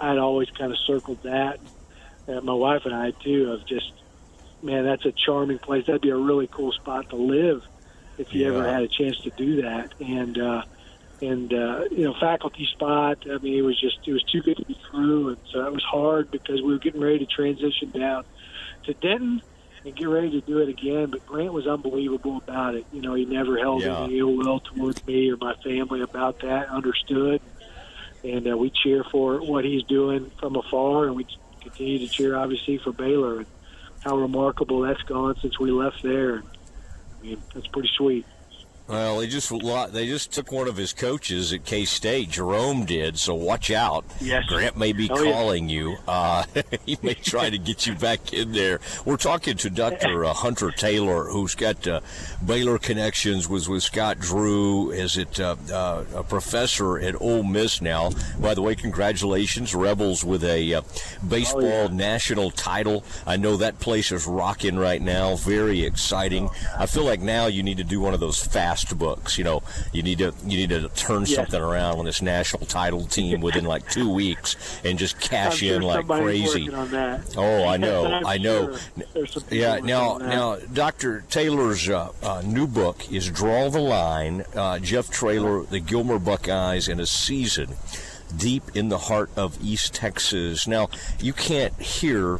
I'd 0.00 0.18
always 0.18 0.50
kind 0.50 0.72
of 0.72 0.78
circled 0.78 1.22
that. 1.24 1.60
And 2.26 2.44
my 2.44 2.54
wife 2.54 2.86
and 2.86 2.94
I, 2.94 3.10
too, 3.10 3.52
of 3.52 3.66
just, 3.66 3.92
man, 4.62 4.84
that's 4.84 5.04
a 5.04 5.12
charming 5.12 5.58
place. 5.58 5.86
That'd 5.86 6.02
be 6.02 6.10
a 6.10 6.16
really 6.16 6.46
cool 6.46 6.72
spot 6.72 7.10
to 7.10 7.16
live 7.16 7.64
if 8.18 8.34
you 8.34 8.42
yeah. 8.42 8.48
ever 8.48 8.68
had 8.68 8.82
a 8.82 8.88
chance 8.88 9.18
to 9.20 9.30
do 9.30 9.62
that. 9.62 9.92
And, 10.00 10.38
uh, 10.38 10.62
and 11.22 11.52
uh, 11.52 11.84
you 11.90 12.04
know 12.04 12.14
faculty 12.14 12.66
spot. 12.66 13.18
I 13.30 13.38
mean, 13.38 13.58
it 13.58 13.62
was 13.62 13.78
just 13.80 13.98
it 14.06 14.12
was 14.12 14.22
too 14.24 14.42
good 14.42 14.56
to 14.56 14.64
be 14.64 14.76
true, 14.90 15.28
and 15.28 15.38
so 15.52 15.66
it 15.66 15.72
was 15.72 15.82
hard 15.82 16.30
because 16.30 16.62
we 16.62 16.72
were 16.72 16.78
getting 16.78 17.00
ready 17.00 17.18
to 17.18 17.26
transition 17.26 17.90
down 17.90 18.24
to 18.84 18.94
Denton 18.94 19.42
and 19.84 19.96
get 19.96 20.08
ready 20.08 20.30
to 20.30 20.40
do 20.40 20.58
it 20.58 20.68
again. 20.68 21.10
But 21.10 21.26
Grant 21.26 21.52
was 21.52 21.66
unbelievable 21.66 22.38
about 22.38 22.74
it. 22.74 22.86
You 22.92 23.02
know, 23.02 23.14
he 23.14 23.24
never 23.24 23.58
held 23.58 23.82
yeah. 23.82 24.04
any 24.04 24.18
ill 24.18 24.34
will 24.34 24.60
towards 24.60 25.06
me 25.06 25.30
or 25.30 25.36
my 25.36 25.54
family 25.56 26.00
about 26.00 26.40
that. 26.40 26.68
Understood, 26.68 27.40
and 28.24 28.50
uh, 28.50 28.56
we 28.56 28.70
cheer 28.70 29.04
for 29.04 29.40
what 29.40 29.64
he's 29.64 29.82
doing 29.84 30.30
from 30.38 30.56
afar, 30.56 31.06
and 31.06 31.16
we 31.16 31.26
continue 31.60 31.98
to 31.98 32.08
cheer 32.08 32.36
obviously 32.36 32.78
for 32.78 32.92
Baylor 32.92 33.38
and 33.38 33.46
how 34.00 34.16
remarkable 34.16 34.82
that's 34.82 35.02
gone 35.08 35.34
since 35.42 35.58
we 35.60 35.70
left 35.70 35.96
there. 36.02 36.38
I 36.38 37.22
mean, 37.22 37.42
that's 37.54 37.66
pretty 37.68 37.90
sweet. 37.96 38.26
Well, 38.90 39.18
they 39.18 39.28
just 39.28 39.50
they 39.92 40.06
just 40.06 40.32
took 40.32 40.50
one 40.50 40.66
of 40.66 40.76
his 40.76 40.92
coaches 40.92 41.52
at 41.52 41.64
K 41.64 41.84
State. 41.84 42.30
Jerome 42.30 42.84
did, 42.84 43.18
so 43.18 43.34
watch 43.34 43.70
out. 43.70 44.04
Yes. 44.20 44.44
Grant 44.48 44.76
may 44.76 44.92
be 44.92 45.08
oh, 45.08 45.14
calling 45.14 45.68
yeah. 45.68 45.76
you. 45.76 45.96
Uh, 46.08 46.44
he 46.86 46.98
may 47.00 47.14
try 47.14 47.50
to 47.50 47.58
get 47.58 47.86
you 47.86 47.94
back 47.94 48.32
in 48.32 48.50
there. 48.50 48.80
We're 49.04 49.16
talking 49.16 49.56
to 49.58 49.70
Dr. 49.70 50.24
Uh, 50.24 50.34
Hunter 50.34 50.72
Taylor, 50.72 51.26
who's 51.26 51.54
got 51.54 51.86
uh, 51.86 52.00
Baylor 52.44 52.78
connections. 52.78 53.48
Was 53.48 53.68
with 53.68 53.84
Scott 53.84 54.18
Drew. 54.18 54.90
Is 54.90 55.16
it 55.16 55.38
uh, 55.38 55.54
uh, 55.72 56.04
a 56.16 56.24
professor 56.24 56.98
at 56.98 57.20
Ole 57.20 57.44
Miss 57.44 57.80
now? 57.80 58.10
By 58.40 58.54
the 58.54 58.62
way, 58.62 58.74
congratulations, 58.74 59.72
Rebels, 59.72 60.24
with 60.24 60.42
a 60.42 60.74
uh, 60.74 60.82
baseball 61.28 61.62
oh, 61.62 61.82
yeah. 61.84 61.88
national 61.92 62.50
title. 62.50 63.04
I 63.24 63.36
know 63.36 63.56
that 63.56 63.78
place 63.78 64.10
is 64.10 64.26
rocking 64.26 64.76
right 64.76 65.00
now. 65.00 65.36
Very 65.36 65.84
exciting. 65.84 66.48
Oh, 66.50 66.76
I 66.80 66.86
feel 66.86 67.04
like 67.04 67.20
now 67.20 67.46
you 67.46 67.62
need 67.62 67.76
to 67.76 67.84
do 67.84 68.00
one 68.00 68.14
of 68.14 68.20
those 68.20 68.44
fast 68.44 68.79
books. 68.84 69.38
You 69.38 69.44
know, 69.44 69.62
you 69.92 70.02
need 70.02 70.18
to 70.18 70.34
you 70.46 70.56
need 70.66 70.70
to 70.70 70.88
turn 70.90 71.22
yes. 71.22 71.34
something 71.34 71.60
around 71.60 71.98
on 71.98 72.04
this 72.04 72.22
national 72.22 72.66
title 72.66 73.04
team 73.04 73.40
within 73.40 73.64
like 73.64 73.88
two 73.88 74.12
weeks 74.12 74.80
and 74.84 74.98
just 74.98 75.20
cash 75.20 75.62
in 75.62 75.82
like 75.82 76.06
crazy. 76.06 76.70
Oh, 76.72 77.66
I 77.66 77.76
know, 77.76 78.20
I 78.26 78.38
know. 78.38 78.76
Sure 79.24 79.42
yeah, 79.50 79.78
now 79.78 80.18
now 80.18 80.56
Dr. 80.72 81.24
Taylor's 81.30 81.88
uh, 81.88 82.12
uh, 82.22 82.42
new 82.44 82.66
book 82.66 83.10
is 83.12 83.30
Draw 83.30 83.70
the 83.70 83.80
Line. 83.80 84.44
Uh, 84.54 84.78
Jeff 84.78 85.10
Traylor, 85.10 85.62
the 85.64 85.80
Gilmer 85.80 86.18
Buckeyes, 86.18 86.88
in 86.88 87.00
a 87.00 87.06
season 87.06 87.76
deep 88.36 88.62
in 88.74 88.88
the 88.88 88.98
heart 88.98 89.30
of 89.36 89.58
East 89.62 89.94
Texas. 89.94 90.66
Now 90.66 90.88
you 91.20 91.32
can't 91.32 91.78
hear 91.80 92.38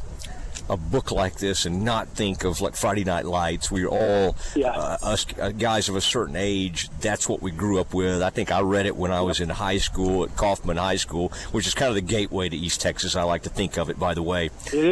a 0.70 0.76
book 0.76 1.10
like 1.10 1.34
this 1.36 1.66
and 1.66 1.84
not 1.84 2.08
think 2.08 2.44
of 2.44 2.60
like 2.60 2.76
Friday 2.76 3.02
Night 3.04 3.26
Lights. 3.26 3.70
We're 3.70 3.88
all 3.88 4.36
yeah. 4.54 4.70
uh, 4.70 4.98
us 5.02 5.26
uh, 5.38 5.50
guys 5.50 5.88
of 5.88 5.96
a 5.96 6.00
certain 6.00 6.36
age. 6.36 6.88
That's 7.00 7.28
what 7.28 7.42
we 7.42 7.50
grew 7.50 7.80
up 7.80 7.92
with. 7.92 8.22
I 8.22 8.30
think 8.30 8.52
I 8.52 8.60
read 8.60 8.86
it 8.86 8.96
when 8.96 9.10
I 9.10 9.20
was 9.20 9.40
in 9.40 9.48
high 9.48 9.78
school 9.78 10.24
at 10.24 10.36
Kaufman 10.36 10.76
High 10.76 10.96
School, 10.96 11.32
which 11.50 11.66
is 11.66 11.74
kind 11.74 11.88
of 11.88 11.96
the 11.96 12.00
gateway 12.00 12.48
to 12.48 12.56
East 12.56 12.80
Texas. 12.80 13.16
I 13.16 13.24
like 13.24 13.42
to 13.42 13.50
think 13.50 13.76
of 13.78 13.90
it, 13.90 13.98
by 13.98 14.14
the 14.14 14.22
way. 14.22 14.50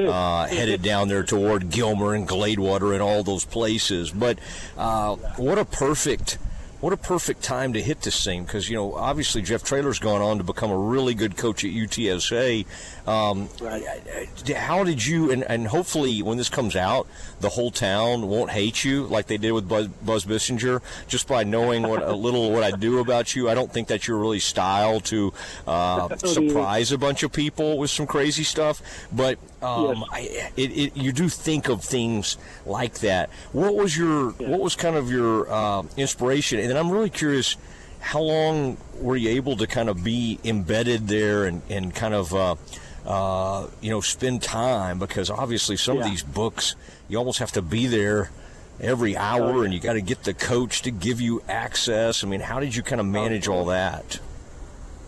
Uh, 0.09 0.47
headed 0.47 0.83
down 0.83 1.09
there 1.09 1.23
toward 1.23 1.71
Gilmer 1.71 2.15
and 2.15 2.29
Gladewater 2.29 2.93
and 2.93 3.01
all 3.01 3.23
those 3.23 3.45
places. 3.45 4.11
But 4.11 4.41
uh, 4.77 5.15
what 5.37 5.59
a 5.59 5.65
perfect 5.65 6.39
what 6.81 6.93
a 6.93 6.97
perfect 6.97 7.43
time 7.43 7.73
to 7.73 7.83
hit 7.83 8.03
this 8.03 8.25
thing 8.25 8.45
because 8.45 8.69
you 8.71 8.77
know 8.77 8.95
obviously 8.95 9.43
Jeff 9.43 9.65
Traylor's 9.65 9.99
gone 9.99 10.23
on 10.23 10.39
to 10.39 10.45
become 10.45 10.71
a 10.71 10.79
really 10.79 11.15
good 11.15 11.37
coach 11.37 11.65
at 11.65 11.71
UTSA. 11.71 12.67
Um. 13.09 13.49
How 14.55 14.85
did 14.85 15.05
you 15.05 15.31
and, 15.31 15.43
and 15.45 15.67
hopefully 15.67 16.23
when 16.23 16.37
this 16.37 16.49
comes 16.49 16.77
out, 16.77 17.07
the 17.41 17.49
whole 17.49 17.71
town 17.71 18.29
won't 18.29 18.51
hate 18.51 18.85
you 18.85 19.07
like 19.07 19.27
they 19.27 19.39
did 19.39 19.53
with 19.53 19.69
Buzz, 19.69 19.89
Buzz 19.89 20.25
Bissinger 20.25 20.83
just 21.07 21.27
by 21.27 21.45
knowing 21.45 21.89
what 21.89 22.03
a 22.03 22.15
little 22.15 22.51
what 22.53 22.63
I 22.63 22.71
do 22.71 22.99
about 22.99 23.35
you. 23.35 23.49
I 23.49 23.55
don't 23.55 23.73
think 23.73 23.89
that 23.89 24.07
you're 24.07 24.19
really 24.19 24.41
style 24.41 25.01
to 25.01 25.33
uh, 25.67 26.17
surprise 26.19 26.93
a 26.93 26.99
bunch 26.99 27.23
of 27.23 27.33
people 27.33 27.79
with 27.79 27.91
some 27.91 28.07
crazy 28.07 28.45
stuff, 28.45 28.83
but 29.13 29.39
um, 29.63 29.97
yes. 29.97 30.09
I, 30.13 30.21
it, 30.57 30.71
it, 30.71 30.97
you 30.97 31.13
do 31.13 31.29
think 31.29 31.69
of 31.69 31.83
things 31.83 32.37
like 32.67 33.01
that. 33.01 33.31
What 33.53 33.75
was 33.75 33.97
your 33.97 34.35
yeah. 34.39 34.49
what 34.51 34.61
was 34.61 34.77
kind 34.77 34.97
of 34.97 35.11
your 35.11 35.51
uh, 35.51 35.83
inspiration? 35.97 36.61
And 36.61 36.77
I'm 36.77 36.91
really 36.91 37.11
curious, 37.11 37.57
how 38.01 38.21
long 38.21 38.77
were 39.01 39.17
you 39.17 39.31
able 39.31 39.57
to 39.57 39.67
kind 39.67 39.89
of 39.89 40.05
be 40.05 40.39
embedded 40.45 41.09
there 41.09 41.45
and, 41.45 41.63
and 41.69 41.95
kind 41.95 42.15
of 42.15 42.35
uh, 42.35 42.55
uh, 43.09 43.67
you 43.81 43.91
know 43.91 44.01
spend 44.01 44.43
time? 44.43 44.99
Because 44.99 45.31
obviously 45.31 45.77
some 45.77 45.97
yeah. 45.97 46.05
of 46.05 46.11
these 46.11 46.23
books 46.23 46.77
you 47.09 47.19
almost 47.19 47.41
have 47.41 47.53
to 47.53 47.63
be 47.63 47.87
there 47.87 48.31
every 48.81 49.17
hour, 49.17 49.43
oh, 49.43 49.59
yeah. 49.59 49.65
and 49.65 49.75
you 49.75 49.81
got 49.81 49.95
to 49.95 50.01
get 50.01 50.23
the 50.23 50.35
coach 50.35 50.83
to 50.83 50.91
give 50.91 51.21
you 51.21 51.43
access. 51.49 52.23
I 52.23 52.29
mean, 52.29 52.41
how 52.41 52.61
did 52.61 52.77
you 52.77 52.83
kind 52.83 53.01
of 53.01 53.07
oh, 53.07 53.11
manage 53.11 53.49
all 53.49 53.65
that? 53.67 54.21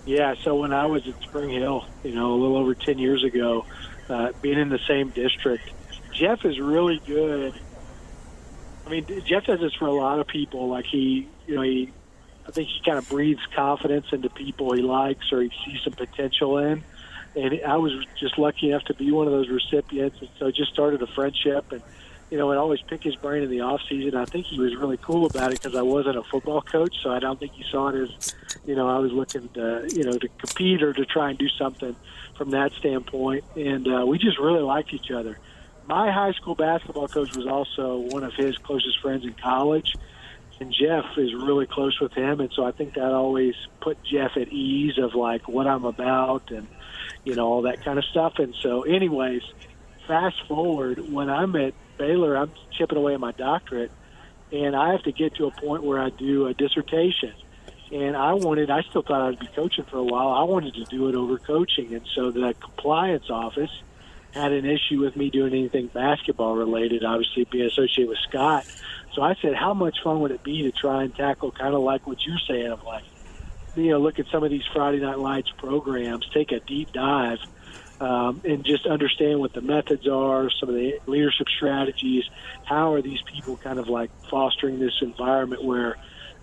Yeah, 0.06 0.34
so 0.42 0.56
when 0.56 0.72
I 0.72 0.86
was 0.86 1.06
at 1.06 1.22
Spring 1.22 1.50
Hill, 1.50 1.84
you 2.02 2.14
know, 2.14 2.32
a 2.32 2.36
little 2.36 2.56
over 2.56 2.74
ten 2.74 2.98
years 2.98 3.22
ago 3.22 3.66
uh, 4.08 4.32
being 4.40 4.58
in 4.58 4.70
the 4.70 4.80
same 4.88 5.10
district. 5.10 5.70
Jeff 6.12 6.44
is 6.44 6.58
really 6.58 7.00
good. 7.06 7.54
I 8.86 8.90
mean, 8.90 9.06
Jeff 9.24 9.44
does 9.44 9.60
this 9.60 9.74
for 9.74 9.86
a 9.86 9.92
lot 9.92 10.18
of 10.18 10.26
people. 10.26 10.68
Like 10.68 10.86
he, 10.86 11.28
you 11.46 11.54
know, 11.54 11.62
he 11.62 11.92
I 12.46 12.50
think 12.50 12.68
he 12.68 12.80
kind 12.84 12.98
of 12.98 13.08
breathes 13.08 13.46
confidence 13.54 14.06
into 14.12 14.28
people 14.28 14.72
he 14.72 14.82
likes 14.82 15.32
or 15.32 15.42
he 15.42 15.52
sees 15.64 15.80
some 15.84 15.92
potential 15.92 16.58
in. 16.58 16.82
And 17.36 17.60
I 17.66 17.76
was 17.76 17.92
just 18.18 18.38
lucky 18.38 18.70
enough 18.70 18.84
to 18.84 18.94
be 18.94 19.10
one 19.12 19.26
of 19.26 19.32
those 19.32 19.48
recipients, 19.48 20.20
and 20.20 20.28
so 20.38 20.50
just 20.50 20.72
started 20.72 21.00
a 21.02 21.06
friendship 21.06 21.70
and 21.70 21.82
you 22.30 22.38
know, 22.38 22.50
I'd 22.52 22.58
always 22.58 22.80
pick 22.80 23.02
his 23.02 23.16
brain 23.16 23.42
in 23.42 23.50
the 23.50 23.60
off 23.60 23.80
season. 23.88 24.14
I 24.14 24.24
think 24.24 24.46
he 24.46 24.58
was 24.58 24.74
really 24.76 24.96
cool 24.96 25.26
about 25.26 25.52
it 25.52 25.60
because 25.60 25.76
I 25.76 25.82
wasn't 25.82 26.16
a 26.16 26.22
football 26.22 26.62
coach, 26.62 26.94
so 27.02 27.10
I 27.10 27.18
don't 27.18 27.40
think 27.40 27.52
he 27.52 27.64
saw 27.64 27.88
it 27.88 27.96
as, 27.96 28.34
you 28.64 28.76
know, 28.76 28.88
I 28.88 28.98
was 28.98 29.12
looking 29.12 29.48
to, 29.54 29.88
you 29.92 30.04
know, 30.04 30.16
to 30.16 30.28
compete 30.28 30.82
or 30.82 30.92
to 30.92 31.04
try 31.04 31.30
and 31.30 31.38
do 31.38 31.48
something 31.48 31.96
from 32.36 32.50
that 32.50 32.72
standpoint. 32.74 33.44
And 33.56 33.86
uh, 33.92 34.06
we 34.06 34.18
just 34.18 34.38
really 34.38 34.62
liked 34.62 34.94
each 34.94 35.10
other. 35.10 35.38
My 35.88 36.12
high 36.12 36.32
school 36.32 36.54
basketball 36.54 37.08
coach 37.08 37.34
was 37.34 37.46
also 37.46 37.98
one 37.98 38.22
of 38.22 38.32
his 38.34 38.56
closest 38.58 39.00
friends 39.00 39.24
in 39.24 39.34
college, 39.34 39.96
and 40.60 40.72
Jeff 40.72 41.06
is 41.16 41.34
really 41.34 41.66
close 41.66 41.98
with 41.98 42.12
him, 42.12 42.38
and 42.40 42.52
so 42.52 42.64
I 42.64 42.70
think 42.70 42.94
that 42.94 43.10
always 43.10 43.56
put 43.80 44.00
Jeff 44.04 44.36
at 44.36 44.52
ease 44.52 44.98
of 44.98 45.14
like 45.16 45.48
what 45.48 45.66
I'm 45.66 45.84
about 45.84 46.52
and, 46.52 46.68
you 47.24 47.34
know, 47.34 47.46
all 47.46 47.62
that 47.62 47.84
kind 47.84 47.98
of 47.98 48.04
stuff. 48.04 48.38
And 48.38 48.54
so, 48.62 48.82
anyways, 48.82 49.42
fast 50.06 50.36
forward 50.46 51.12
when 51.12 51.30
I'm 51.30 51.54
at 51.56 51.74
Baylor, 51.98 52.36
I'm 52.36 52.52
chipping 52.72 52.98
away 52.98 53.14
at 53.14 53.20
my 53.20 53.32
doctorate, 53.32 53.92
and 54.52 54.74
I 54.74 54.92
have 54.92 55.02
to 55.04 55.12
get 55.12 55.34
to 55.36 55.46
a 55.46 55.50
point 55.50 55.82
where 55.82 56.00
I 56.00 56.10
do 56.10 56.46
a 56.46 56.54
dissertation. 56.54 57.34
And 57.92 58.16
I 58.16 58.34
wanted, 58.34 58.70
I 58.70 58.82
still 58.82 59.02
thought 59.02 59.20
I'd 59.20 59.38
be 59.40 59.48
coaching 59.48 59.84
for 59.84 59.98
a 59.98 60.04
while. 60.04 60.28
I 60.28 60.44
wanted 60.44 60.74
to 60.74 60.84
do 60.84 61.08
it 61.08 61.16
over 61.16 61.38
coaching. 61.38 61.92
And 61.92 62.06
so 62.14 62.30
the 62.30 62.54
compliance 62.60 63.28
office 63.28 63.70
had 64.32 64.52
an 64.52 64.64
issue 64.64 65.00
with 65.00 65.16
me 65.16 65.28
doing 65.30 65.52
anything 65.52 65.88
basketball 65.88 66.54
related, 66.54 67.04
obviously 67.04 67.44
being 67.50 67.66
associated 67.66 68.08
with 68.08 68.18
Scott. 68.28 68.64
So 69.14 69.22
I 69.22 69.34
said, 69.42 69.54
how 69.56 69.74
much 69.74 70.02
fun 70.04 70.20
would 70.20 70.30
it 70.30 70.44
be 70.44 70.62
to 70.62 70.70
try 70.70 71.02
and 71.02 71.14
tackle 71.14 71.50
kind 71.50 71.74
of 71.74 71.80
like 71.80 72.06
what 72.06 72.24
you're 72.24 72.38
saying 72.46 72.70
of 72.70 72.84
like, 72.84 73.02
you 73.74 73.90
know, 73.90 74.00
look 74.00 74.18
at 74.18 74.26
some 74.32 74.44
of 74.44 74.50
these 74.50 74.62
Friday 74.74 75.00
Night 75.00 75.18
Lights 75.18 75.50
programs, 75.58 76.26
take 76.34 76.52
a 76.52 76.60
deep 76.60 76.92
dive 76.92 77.38
um, 78.00 78.40
and 78.44 78.64
just 78.64 78.86
understand 78.86 79.40
what 79.40 79.52
the 79.52 79.60
methods 79.60 80.08
are, 80.08 80.50
some 80.58 80.70
of 80.70 80.74
the 80.74 80.92
leadership 81.06 81.46
strategies. 81.54 82.24
How 82.64 82.94
are 82.94 83.02
these 83.02 83.20
people 83.32 83.58
kind 83.58 83.78
of 83.78 83.88
like 83.88 84.10
fostering 84.30 84.78
this 84.80 84.94
environment 85.02 85.62
where, 85.62 85.98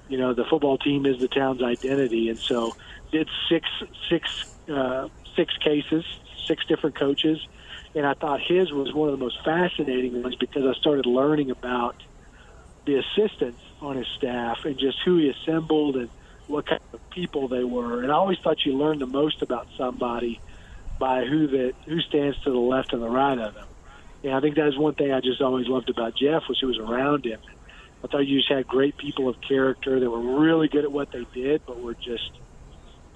you 0.08 0.18
know, 0.20 0.34
the 0.34 0.46
football 0.50 0.78
team 0.78 1.06
is 1.06 1.20
the 1.20 1.28
town's 1.28 1.64
identity? 1.64 2.30
And 2.30 2.40
so, 2.48 2.74
did 3.12 3.28
six 3.50 3.68
six 4.10 4.28
uh, 4.72 5.08
six 5.36 5.54
cases, 5.64 6.06
six 6.48 6.64
different 6.68 6.98
coaches, 6.98 7.40
and 7.96 8.06
I 8.06 8.14
thought 8.14 8.40
his 8.48 8.72
was 8.72 8.94
one 8.94 9.10
of 9.10 9.18
the 9.18 9.24
most 9.24 9.38
fascinating 9.44 10.22
ones 10.22 10.36
because 10.40 10.64
I 10.64 10.78
started 10.80 11.08
learning 11.08 11.50
about 11.50 11.96
the 12.86 13.02
assistants 13.02 13.62
on 13.82 13.98
his 13.98 14.08
staff 14.16 14.58
and 14.64 14.78
just 14.80 14.98
who 15.04 15.18
he 15.18 15.32
assembled 15.32 15.96
and 15.96 16.10
what 16.48 16.66
kind 16.66 16.82
of 16.94 17.10
people 17.12 17.48
they 17.48 17.64
were. 17.64 18.02
And 18.02 18.12
I 18.12 18.16
always 18.16 18.40
thought 18.40 18.66
you 18.66 18.74
learned 18.74 19.02
the 19.02 19.08
most 19.08 19.42
about 19.42 19.68
somebody 19.78 20.40
by 21.00 21.26
who 21.26 21.48
that 21.48 21.74
who 21.86 22.00
stands 22.02 22.40
to 22.44 22.52
the 22.52 22.58
left 22.58 22.94
and 22.94 23.02
the 23.02 23.10
right 23.10 23.38
of 23.38 23.56
him. 23.56 23.66
And 24.24 24.34
I 24.34 24.40
think 24.40 24.56
that 24.56 24.68
is 24.68 24.78
one 24.78 24.96
thing 24.96 25.12
I 25.12 25.20
just 25.20 25.42
always 25.42 25.68
loved 25.68 25.90
about 25.90 26.16
Jeff 26.16 26.44
was 26.50 26.60
who 26.60 26.68
was 26.68 26.78
around 26.78 27.26
him. 27.26 27.40
I 28.04 28.08
thought 28.08 28.26
you 28.26 28.38
just 28.38 28.52
had 28.52 28.68
great 28.68 28.98
people 28.98 29.28
of 29.30 29.40
character 29.42 30.00
that 30.00 30.10
were 30.10 30.40
really 30.40 30.68
good 30.68 30.84
at 30.84 30.92
what 30.92 31.12
they 31.12 31.26
did, 31.34 31.62
but 31.66 31.82
were 31.82 31.94
just 31.94 32.32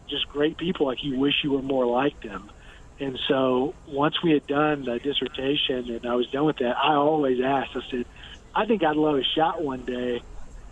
just 0.07 0.27
great 0.29 0.57
people. 0.57 0.87
Like 0.87 1.03
you 1.03 1.17
wish 1.17 1.43
you 1.43 1.51
were 1.51 1.61
more 1.61 1.85
like 1.85 2.21
them. 2.21 2.51
And 2.99 3.17
so 3.27 3.73
once 3.87 4.21
we 4.21 4.31
had 4.31 4.45
done 4.45 4.85
the 4.85 4.99
dissertation 4.99 5.89
and 5.89 6.05
I 6.05 6.13
was 6.13 6.27
done 6.27 6.45
with 6.45 6.57
that, 6.57 6.77
I 6.77 6.93
always 6.93 7.39
asked. 7.41 7.71
I 7.75 7.81
said, 7.89 8.05
I 8.53 8.65
think 8.65 8.83
I'd 8.83 8.95
love 8.95 9.15
a 9.15 9.23
shot 9.23 9.63
one 9.63 9.85
day 9.85 10.21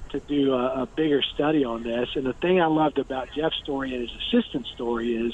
to 0.09 0.19
do 0.19 0.53
a, 0.53 0.83
a 0.83 0.85
bigger 0.85 1.21
study 1.21 1.63
on 1.65 1.83
this. 1.83 2.09
And 2.15 2.25
the 2.25 2.33
thing 2.33 2.61
I 2.61 2.67
loved 2.67 2.99
about 2.99 3.29
Jeff's 3.35 3.57
story 3.63 3.93
and 3.93 4.01
his 4.01 4.17
assistant's 4.27 4.69
story 4.71 5.15
is 5.15 5.33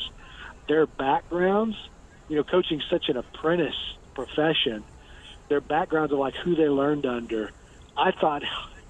their 0.68 0.86
backgrounds, 0.86 1.78
you 2.28 2.36
know, 2.38 2.44
coaching 2.44 2.82
such 2.90 3.10
an 3.10 3.18
apprentice 3.18 3.76
profession, 4.14 4.84
their 5.50 5.62
backgrounds 5.62 6.12
are 6.12 6.18
like 6.18 6.36
who 6.36 6.56
they 6.56 6.70
learned 6.70 7.06
under. 7.06 7.52
I 7.98 8.12
thought 8.12 8.44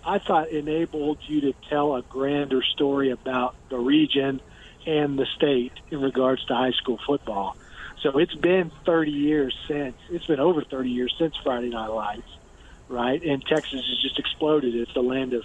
I 0.05 0.19
thought 0.19 0.49
enabled 0.49 1.19
you 1.27 1.41
to 1.41 1.53
tell 1.69 1.95
a 1.95 2.01
grander 2.03 2.61
story 2.61 3.09
about 3.09 3.55
the 3.69 3.77
region 3.77 4.39
and 4.85 5.17
the 5.17 5.25
state 5.35 5.73
in 5.89 5.99
regards 5.99 6.45
to 6.45 6.53
high 6.53 6.71
school 6.71 6.99
football. 7.05 7.57
So 8.01 8.19
it's 8.19 8.35
been 8.35 8.71
30 8.85 9.11
years 9.11 9.57
since 9.67 9.95
it's 10.11 10.27
been 10.27 10.39
over 10.39 10.63
30 10.63 10.91
years 10.91 11.13
since 11.17 11.35
Friday 11.43 11.69
Night 11.69 11.87
Lights, 11.87 12.29
right? 12.87 13.21
And 13.23 13.43
Texas 13.43 13.73
has 13.73 14.01
just 14.03 14.19
exploded. 14.19 14.75
It's 14.75 14.95
a 14.95 15.01
land 15.01 15.33
of 15.33 15.43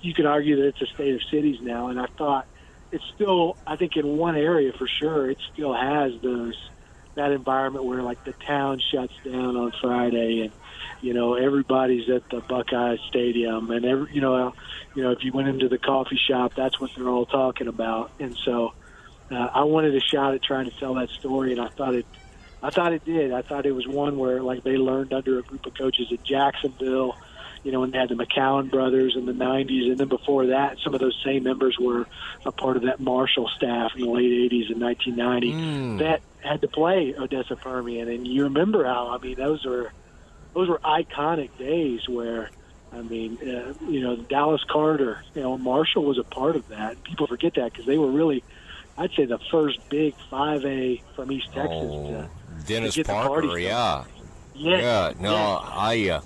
you 0.00 0.14
could 0.14 0.26
argue 0.26 0.56
that 0.56 0.68
it's 0.68 0.82
a 0.82 0.86
state 0.94 1.14
of 1.14 1.22
cities 1.30 1.58
now. 1.60 1.88
And 1.88 2.00
I 2.00 2.06
thought 2.06 2.46
it's 2.92 3.04
still 3.14 3.56
I 3.66 3.76
think 3.76 3.96
in 3.96 4.16
one 4.16 4.36
area 4.36 4.72
for 4.72 4.86
sure 4.86 5.30
it 5.30 5.38
still 5.52 5.74
has 5.74 6.12
those 6.22 6.54
that 7.14 7.32
environment 7.32 7.84
where 7.84 8.02
like 8.02 8.22
the 8.24 8.32
town 8.32 8.80
shuts 8.92 9.12
down 9.24 9.56
on 9.56 9.72
Friday 9.80 10.42
and 10.42 10.52
you 11.00 11.14
know 11.14 11.34
everybody's 11.34 12.08
at 12.08 12.28
the 12.30 12.40
Buckeye 12.40 12.96
Stadium 13.08 13.70
and 13.70 13.84
every 13.84 14.14
you 14.14 14.20
know 14.20 14.54
you 14.94 15.02
know 15.02 15.10
if 15.12 15.22
you 15.22 15.32
went 15.32 15.48
into 15.48 15.68
the 15.68 15.78
coffee 15.78 16.18
shop 16.28 16.54
that's 16.54 16.80
what 16.80 16.90
they're 16.96 17.08
all 17.08 17.26
talking 17.26 17.68
about 17.68 18.10
and 18.18 18.36
so 18.44 18.72
uh, 19.30 19.34
I 19.34 19.64
wanted 19.64 19.94
a 19.94 20.00
shot 20.00 20.34
at 20.34 20.42
trying 20.42 20.68
to 20.68 20.76
tell 20.78 20.94
that 20.94 21.10
story 21.10 21.52
and 21.52 21.60
I 21.60 21.68
thought 21.68 21.94
it 21.94 22.06
I 22.62 22.70
thought 22.70 22.92
it 22.92 23.04
did 23.04 23.32
I 23.32 23.42
thought 23.42 23.66
it 23.66 23.72
was 23.72 23.86
one 23.86 24.18
where 24.18 24.42
like 24.42 24.62
they 24.62 24.76
learned 24.76 25.12
under 25.12 25.38
a 25.38 25.42
group 25.42 25.66
of 25.66 25.74
coaches 25.74 26.08
at 26.12 26.22
Jacksonville 26.24 27.16
you 27.62 27.72
know, 27.72 27.80
when 27.80 27.90
they 27.90 27.98
had 27.98 28.08
the 28.08 28.14
McCown 28.14 28.70
brothers 28.70 29.14
in 29.16 29.26
the 29.26 29.32
90s. 29.32 29.90
And 29.90 29.98
then 29.98 30.08
before 30.08 30.46
that, 30.46 30.78
some 30.82 30.94
of 30.94 31.00
those 31.00 31.18
same 31.24 31.44
members 31.44 31.78
were 31.78 32.06
a 32.44 32.52
part 32.52 32.76
of 32.76 32.84
that 32.84 33.00
Marshall 33.00 33.48
staff 33.56 33.92
in 33.94 34.02
the 34.02 34.08
late 34.08 34.50
80s 34.50 34.70
and 34.70 34.80
1990 34.80 35.52
mm. 35.52 35.98
that 35.98 36.22
had 36.42 36.62
to 36.62 36.68
play 36.68 37.14
Odessa 37.16 37.56
Permian. 37.56 38.08
And 38.08 38.26
you 38.26 38.44
remember 38.44 38.84
how, 38.84 39.08
I 39.08 39.18
mean, 39.18 39.36
those 39.36 39.64
were, 39.64 39.92
those 40.54 40.68
were 40.68 40.78
iconic 40.78 41.56
days 41.58 42.08
where, 42.08 42.50
I 42.92 43.02
mean, 43.02 43.36
uh, 43.42 43.74
you 43.88 44.00
know, 44.00 44.16
Dallas 44.16 44.64
Carter, 44.64 45.22
you 45.34 45.42
know, 45.42 45.58
Marshall 45.58 46.04
was 46.04 46.18
a 46.18 46.24
part 46.24 46.56
of 46.56 46.68
that. 46.68 47.02
People 47.04 47.26
forget 47.26 47.54
that 47.54 47.72
because 47.72 47.86
they 47.86 47.98
were 47.98 48.10
really, 48.10 48.42
I'd 48.96 49.12
say, 49.12 49.26
the 49.26 49.38
first 49.50 49.86
big 49.90 50.14
5A 50.32 51.02
from 51.14 51.30
East 51.30 51.52
Texas. 51.52 51.68
Oh, 51.70 52.06
to, 52.10 52.66
Dennis 52.66 52.94
to 52.94 53.04
Parker, 53.04 53.58
yeah. 53.58 54.04
Yeah, 54.54 54.80
yeah, 54.80 55.12
no, 55.18 55.60
I 55.62 56.10
uh, 56.10 56.20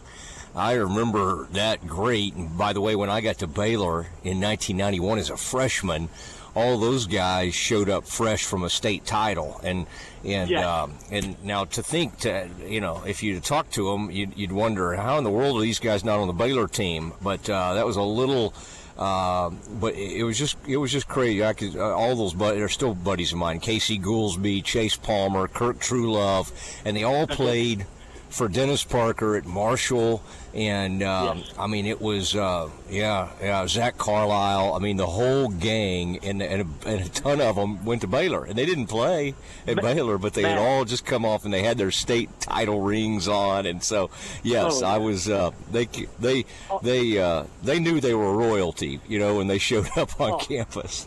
I 0.54 0.74
remember 0.74 1.48
that 1.52 1.86
great. 1.86 2.34
And 2.34 2.56
by 2.56 2.72
the 2.72 2.80
way, 2.80 2.94
when 2.94 3.10
I 3.10 3.20
got 3.20 3.38
to 3.38 3.46
Baylor 3.46 4.06
in 4.22 4.40
1991 4.40 5.18
as 5.18 5.30
a 5.30 5.36
freshman, 5.36 6.08
all 6.54 6.78
those 6.78 7.06
guys 7.06 7.54
showed 7.54 7.88
up 7.88 8.06
fresh 8.06 8.44
from 8.44 8.62
a 8.62 8.70
state 8.70 9.04
title, 9.04 9.60
and 9.64 9.86
and 10.24 10.54
um, 10.54 10.94
and 11.10 11.42
now 11.44 11.64
to 11.64 11.82
think 11.82 12.18
to 12.18 12.48
you 12.66 12.80
know 12.80 13.02
if 13.04 13.22
you 13.22 13.40
talk 13.40 13.70
to 13.70 13.90
them, 13.90 14.10
you'd, 14.10 14.36
you'd 14.36 14.52
wonder 14.52 14.94
how 14.94 15.18
in 15.18 15.24
the 15.24 15.30
world 15.30 15.58
are 15.58 15.60
these 15.60 15.80
guys 15.80 16.04
not 16.04 16.20
on 16.20 16.28
the 16.28 16.32
Baylor 16.32 16.68
team? 16.68 17.12
But 17.20 17.48
uh, 17.50 17.74
that 17.74 17.86
was 17.86 17.96
a 17.96 18.02
little. 18.02 18.54
Uh, 18.96 19.50
but 19.80 19.94
it 19.94 20.22
was 20.22 20.38
just 20.38 20.56
it 20.68 20.76
was 20.76 20.92
just 20.92 21.08
crazy. 21.08 21.44
I 21.44 21.52
could, 21.52 21.74
uh, 21.74 21.96
all 21.96 22.14
those 22.14 22.32
buddies 22.32 22.62
are 22.62 22.68
still 22.68 22.94
buddies 22.94 23.32
of 23.32 23.38
mine. 23.38 23.58
Casey 23.58 23.98
Goolsby, 23.98 24.62
Chase 24.62 24.94
Palmer, 24.96 25.48
Kirk 25.48 25.80
Truelove, 25.80 26.52
and 26.84 26.96
they 26.96 27.02
all 27.02 27.26
played 27.26 27.86
for 28.34 28.48
Dennis 28.48 28.82
Parker 28.82 29.36
at 29.36 29.46
Marshall, 29.46 30.20
and 30.54 31.04
um, 31.04 31.38
yes. 31.38 31.54
I 31.56 31.68
mean 31.68 31.86
it 31.86 32.00
was 32.00 32.34
uh, 32.34 32.68
yeah 32.90 33.30
yeah 33.40 33.66
Zach 33.68 33.96
Carlisle. 33.96 34.74
I 34.74 34.80
mean 34.80 34.96
the 34.96 35.06
whole 35.06 35.48
gang 35.48 36.18
and 36.24 36.42
and 36.42 36.62
a, 36.62 36.88
and 36.88 37.00
a, 37.06 37.08
ton 37.10 37.40
of 37.40 37.54
them 37.54 37.84
went 37.84 38.00
to 38.00 38.08
Baylor, 38.08 38.44
and 38.44 38.56
they 38.56 38.66
didn't 38.66 38.88
play 38.88 39.34
at 39.68 39.76
Baylor, 39.76 40.18
but 40.18 40.34
they 40.34 40.42
had 40.42 40.58
all 40.58 40.84
just 40.84 41.06
come 41.06 41.24
off 41.24 41.44
and 41.44 41.54
they 41.54 41.62
had 41.62 41.78
their 41.78 41.92
state 41.92 42.28
title 42.40 42.80
rings 42.80 43.28
on, 43.28 43.66
and 43.66 43.82
so 43.82 44.10
yes, 44.42 44.82
oh, 44.82 44.86
I 44.86 44.98
was 44.98 45.28
uh, 45.28 45.52
they 45.70 45.86
they 46.18 46.44
oh. 46.70 46.80
they 46.82 47.18
uh, 47.18 47.44
they 47.62 47.78
knew 47.78 48.00
they 48.00 48.14
were 48.14 48.36
royalty, 48.36 49.00
you 49.06 49.20
know, 49.20 49.36
when 49.36 49.46
they 49.46 49.58
showed 49.70 49.88
up 49.96 50.20
on 50.20 50.32
oh. 50.32 50.38
campus. 50.38 51.06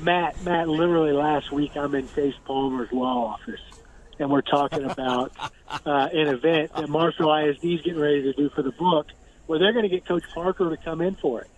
Matt, 0.00 0.42
Matt, 0.44 0.68
literally 0.68 1.12
last 1.12 1.50
week 1.50 1.76
I'm 1.76 1.94
in 1.94 2.08
Chase 2.14 2.36
Palmer's 2.46 2.92
law 2.92 3.34
office 3.34 3.60
and 4.18 4.30
we're 4.30 4.42
talking 4.42 4.84
about 4.84 5.32
uh, 5.86 6.08
an 6.12 6.28
event 6.28 6.72
that 6.74 6.88
Marshall 6.88 7.32
ISD 7.34 7.64
is 7.64 7.82
getting 7.82 8.00
ready 8.00 8.22
to 8.22 8.32
do 8.32 8.50
for 8.50 8.62
the 8.62 8.72
book, 8.72 9.08
where 9.46 9.58
they're 9.58 9.72
going 9.72 9.84
to 9.84 9.88
get 9.88 10.06
Coach 10.06 10.24
Parker 10.34 10.70
to 10.70 10.76
come 10.76 11.00
in 11.00 11.14
for 11.14 11.42
it, 11.42 11.50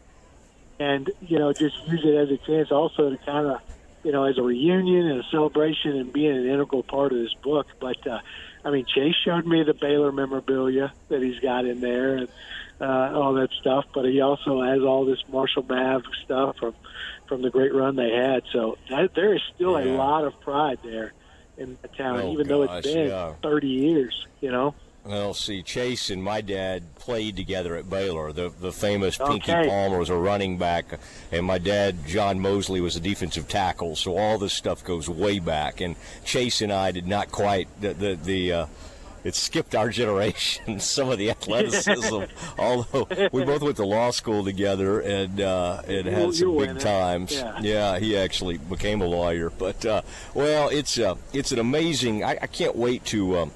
and 0.79 1.11
you 1.21 1.39
know 1.39 1.53
just 1.53 1.77
use 1.87 2.03
it 2.05 2.15
as 2.15 2.31
a 2.31 2.37
chance 2.39 2.71
also 2.71 3.11
to 3.11 3.17
kind 3.19 3.47
of 3.47 3.61
you 4.03 4.13
know 4.13 4.25
as 4.25 4.39
a 4.39 4.43
reunion 4.43 5.07
and 5.07 5.21
a 5.21 5.25
celebration 5.31 5.97
and 5.97 6.13
being 6.13 6.37
an 6.37 6.47
integral 6.47 6.83
part 6.83 7.13
of 7.13 7.19
this 7.19 7.35
book. 7.35 7.67
But 7.81 8.07
uh, 8.07 8.21
I 8.65 8.71
mean, 8.71 8.87
Chase 8.87 9.17
showed 9.25 9.47
me 9.47 9.63
the 9.63 9.75
Baylor 9.75 10.13
memorabilia 10.13 10.93
that 11.09 11.23
he's 11.23 11.41
got 11.41 11.65
in 11.65 11.81
there 11.81 12.17
and 12.17 12.29
uh, 12.81 13.13
all 13.15 13.35
that 13.35 13.51
stuff, 13.61 13.87
but 13.95 14.05
he 14.07 14.21
also 14.21 14.63
has 14.63 14.81
all 14.81 15.05
this 15.05 15.23
Marshall 15.29 15.65
Mav 15.69 16.03
stuff 16.25 16.57
from 16.59 16.75
from 17.27 17.43
the 17.43 17.51
great 17.51 17.73
run 17.73 17.95
they 17.95 18.11
had. 18.11 18.43
So 18.53 18.77
that, 18.89 19.15
there 19.15 19.35
is 19.35 19.41
still 19.55 19.81
yeah. 19.81 19.93
a 19.93 19.95
lot 19.95 20.25
of 20.25 20.41
pride 20.41 20.81
there 20.83 21.13
in 21.59 21.77
the 21.83 21.89
town, 21.89 22.21
oh, 22.21 22.33
even 22.33 22.47
gosh, 22.47 22.49
though 22.49 22.63
it's 22.63 22.87
been 22.87 23.09
yeah. 23.09 23.33
30 23.43 23.67
years, 23.69 24.27
you 24.41 24.51
know? 24.51 24.75
Well, 25.05 25.33
see, 25.33 25.63
Chase 25.63 26.11
and 26.11 26.23
my 26.23 26.43
dad 26.43 26.95
played 26.97 27.35
together 27.35 27.75
at 27.77 27.89
Baylor. 27.89 28.33
The 28.33 28.51
the 28.51 28.71
famous 28.71 29.17
Pinky 29.17 29.51
Palmer 29.51 29.99
was 29.99 30.11
a 30.11 30.17
running 30.17 30.59
back, 30.59 31.01
and 31.33 31.47
my 31.47 31.57
dad, 31.57 32.07
John 32.07 32.39
Mosley, 32.39 32.83
was 32.83 32.97
a 32.97 33.01
defensive 33.01 33.49
tackle. 33.49 33.97
So 33.97 34.19
all 34.19 34.37
this 34.37 34.53
stuff 34.53 34.85
goes 34.85 35.09
way 35.09 35.39
back. 35.39 35.81
And 35.81 35.97
Chase 36.25 36.61
and 36.61 36.71
I 36.71 36.91
did 36.93 37.07
not 37.07 37.33
quite 37.33 37.69
the 37.81 37.95
the, 37.95 38.15
the 38.15 38.53
uh, 38.53 38.67
it 39.25 39.35
skipped 39.35 39.75
our 39.75 39.91
generation. 39.91 40.81
Some 40.81 41.11
of 41.11 41.19
the 41.19 41.31
athleticism, 41.31 42.23
although 42.59 43.09
we 43.33 43.45
both 43.45 43.63
went 43.63 43.77
to 43.77 43.85
law 43.85 44.11
school 44.11 44.45
together 44.45 45.01
and 45.01 45.41
uh, 45.41 45.83
and 45.87 46.07
had 46.07 46.35
some 46.35 46.49
you 46.49 46.67
big 46.67 46.79
times. 46.79 47.33
Yeah. 47.33 47.61
Yeah, 47.61 47.99
he 47.99 48.17
actually 48.17 48.59
became 48.59 49.01
a 49.01 49.07
lawyer. 49.07 49.51
But 49.51 49.85
uh, 49.85 50.03
well, 50.35 50.69
it's 50.69 50.99
uh, 50.99 51.17
it's 51.33 51.53
an 51.53 51.59
amazing. 51.59 52.25
I, 52.25 52.39
I 52.43 52.47
can't 52.47 52.77
wait 52.77 53.05
to. 53.07 53.39
Um, 53.39 53.53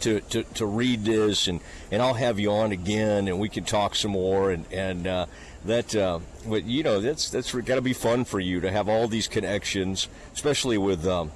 to, 0.00 0.20
to, 0.20 0.42
to 0.42 0.66
read 0.66 1.04
this 1.04 1.48
and, 1.48 1.60
and 1.90 2.02
I'll 2.02 2.12
have 2.12 2.38
you 2.38 2.52
on 2.52 2.72
again 2.72 3.26
and 3.26 3.38
we 3.38 3.48
can 3.48 3.64
talk 3.64 3.94
some 3.94 4.10
more 4.10 4.50
and 4.50 4.66
and 4.70 5.06
uh, 5.06 5.26
that 5.64 5.96
uh, 5.96 6.18
but 6.46 6.64
you 6.64 6.82
know 6.82 7.00
that's 7.00 7.30
that's 7.30 7.52
got 7.52 7.76
to 7.76 7.80
be 7.80 7.94
fun 7.94 8.24
for 8.26 8.38
you 8.38 8.60
to 8.60 8.70
have 8.70 8.86
all 8.86 9.08
these 9.08 9.28
connections 9.28 10.08
especially 10.34 10.76
with 10.76 11.06
um, 11.06 11.30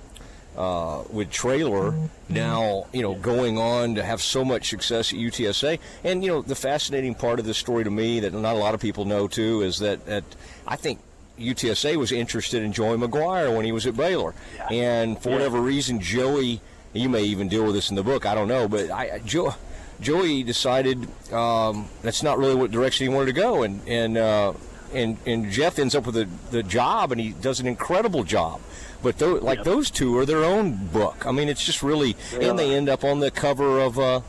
uh, 0.58 1.04
with 1.10 1.30
Traylor 1.30 1.94
now 2.28 2.86
you 2.92 3.00
know 3.00 3.14
going 3.14 3.58
on 3.58 3.94
to 3.94 4.02
have 4.02 4.20
so 4.20 4.44
much 4.44 4.68
success 4.68 5.12
at 5.12 5.18
UTSA 5.18 5.78
and 6.02 6.24
you 6.24 6.30
know 6.30 6.42
the 6.42 6.56
fascinating 6.56 7.14
part 7.14 7.38
of 7.38 7.46
this 7.46 7.56
story 7.56 7.84
to 7.84 7.90
me 7.90 8.20
that 8.20 8.34
not 8.34 8.56
a 8.56 8.58
lot 8.58 8.74
of 8.74 8.80
people 8.80 9.04
know 9.04 9.28
too 9.28 9.62
is 9.62 9.78
that, 9.78 10.04
that 10.06 10.24
I 10.66 10.74
think 10.74 10.98
UTSA 11.38 11.94
was 11.94 12.10
interested 12.10 12.64
in 12.64 12.72
Joey 12.72 12.98
McGuire 12.98 13.54
when 13.54 13.64
he 13.64 13.70
was 13.70 13.86
at 13.86 13.96
Baylor. 13.96 14.34
And 14.68 15.16
for 15.22 15.30
whatever 15.30 15.60
reason 15.60 16.00
Joey 16.00 16.60
you 16.92 17.08
may 17.08 17.22
even 17.22 17.48
deal 17.48 17.64
with 17.64 17.74
this 17.74 17.90
in 17.90 17.96
the 17.96 18.02
book 18.02 18.26
I 18.26 18.34
don't 18.34 18.48
know 18.48 18.66
but 18.68 18.90
I 18.90 19.20
Joe 19.20 19.54
Joey 20.00 20.42
decided 20.42 21.08
um, 21.32 21.88
that's 22.02 22.22
not 22.22 22.38
really 22.38 22.54
what 22.54 22.70
direction 22.70 23.08
he 23.08 23.14
wanted 23.14 23.26
to 23.26 23.32
go. 23.32 23.62
And 23.62 23.80
and 23.86 24.18
uh, 24.18 24.52
and 24.94 25.16
and 25.26 25.50
Jeff 25.50 25.78
ends 25.78 25.94
up 25.94 26.06
with 26.06 26.14
the, 26.14 26.28
the 26.50 26.62
job 26.62 27.12
and 27.12 27.20
he 27.20 27.30
does 27.30 27.60
an 27.60 27.66
incredible 27.66 28.24
job 28.24 28.60
but 29.02 29.18
tho- 29.18 29.34
like 29.36 29.58
Yep. 29.58 29.64
those 29.64 29.90
two 29.90 30.16
are 30.18 30.26
their 30.26 30.44
own 30.44 30.86
book 30.92 31.26
I 31.26 31.32
mean 31.32 31.48
it's 31.48 31.64
just 31.64 31.82
really 31.82 32.16
and 32.40 32.58
they 32.58 32.74
end 32.74 32.88
up 32.88 33.04
on 33.04 33.20
the 33.20 33.30
cover 33.30 33.78
of 33.80 33.98
uh, 33.98 34.20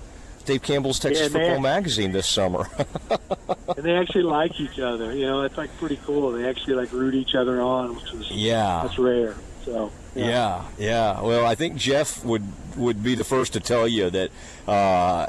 Dave 0.46 0.62
Campbell's 0.62 1.00
Texas 1.00 1.22
Yeah, 1.22 1.28
they- 1.40 1.46
Football 1.46 1.60
Magazine 1.62 2.12
this 2.12 2.28
summer 2.28 2.68
and 3.10 3.84
they 3.86 3.96
actually 3.96 4.24
like 4.24 4.60
each 4.60 4.80
other. 4.80 5.14
You 5.16 5.26
know, 5.28 5.44
it's 5.44 5.58
like 5.58 5.70
pretty 5.78 6.00
cool. 6.06 6.32
They 6.32 6.48
actually 6.50 6.74
like 6.74 6.92
root 6.92 7.14
each 7.14 7.36
other 7.36 7.62
on, 7.62 7.96
which 7.96 8.12
is 8.14 8.32
yeah 8.32 8.82
that's 8.84 8.98
rare. 8.98 9.36
So 9.64 9.92
Yeah, 10.16 10.66
yeah. 10.78 11.22
Well, 11.22 11.46
I 11.46 11.56
think 11.56 11.76
Jeff 11.76 12.24
would 12.26 12.44
would 12.78 13.04
be 13.04 13.16
the 13.16 13.24
first 13.24 13.54
to 13.54 13.60
tell 13.60 13.88
you 13.88 14.10
that 14.10 14.32
uh, 14.68 15.28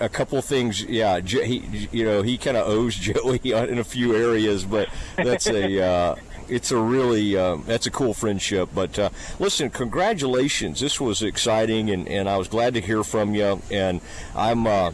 a 0.00 0.08
couple 0.08 0.40
things. 0.42 0.82
Yeah, 0.82 1.20
he, 1.20 1.88
you 1.90 2.04
know, 2.04 2.22
he 2.22 2.38
kind 2.38 2.56
of 2.56 2.66
owes 2.66 2.94
Joey 3.06 3.40
in 3.44 3.78
a 3.78 3.84
few 3.84 4.14
areas, 4.14 4.64
but 4.64 4.88
that's 5.16 5.46
a. 5.46 5.82
Uh, 5.82 6.14
it's 6.46 6.70
a 6.72 6.76
really 6.76 7.38
um, 7.38 7.64
that's 7.66 7.86
a 7.86 7.90
cool 7.90 8.12
friendship. 8.12 8.68
But 8.74 8.98
uh, 8.98 9.08
listen, 9.38 9.70
congratulations! 9.70 10.78
This 10.78 11.00
was 11.00 11.22
exciting, 11.22 11.88
and, 11.88 12.06
and 12.06 12.28
I 12.28 12.36
was 12.36 12.48
glad 12.48 12.74
to 12.74 12.82
hear 12.82 13.02
from 13.02 13.34
you. 13.34 13.62
And 13.70 14.02
I'm 14.34 14.66
uh. 14.66 14.92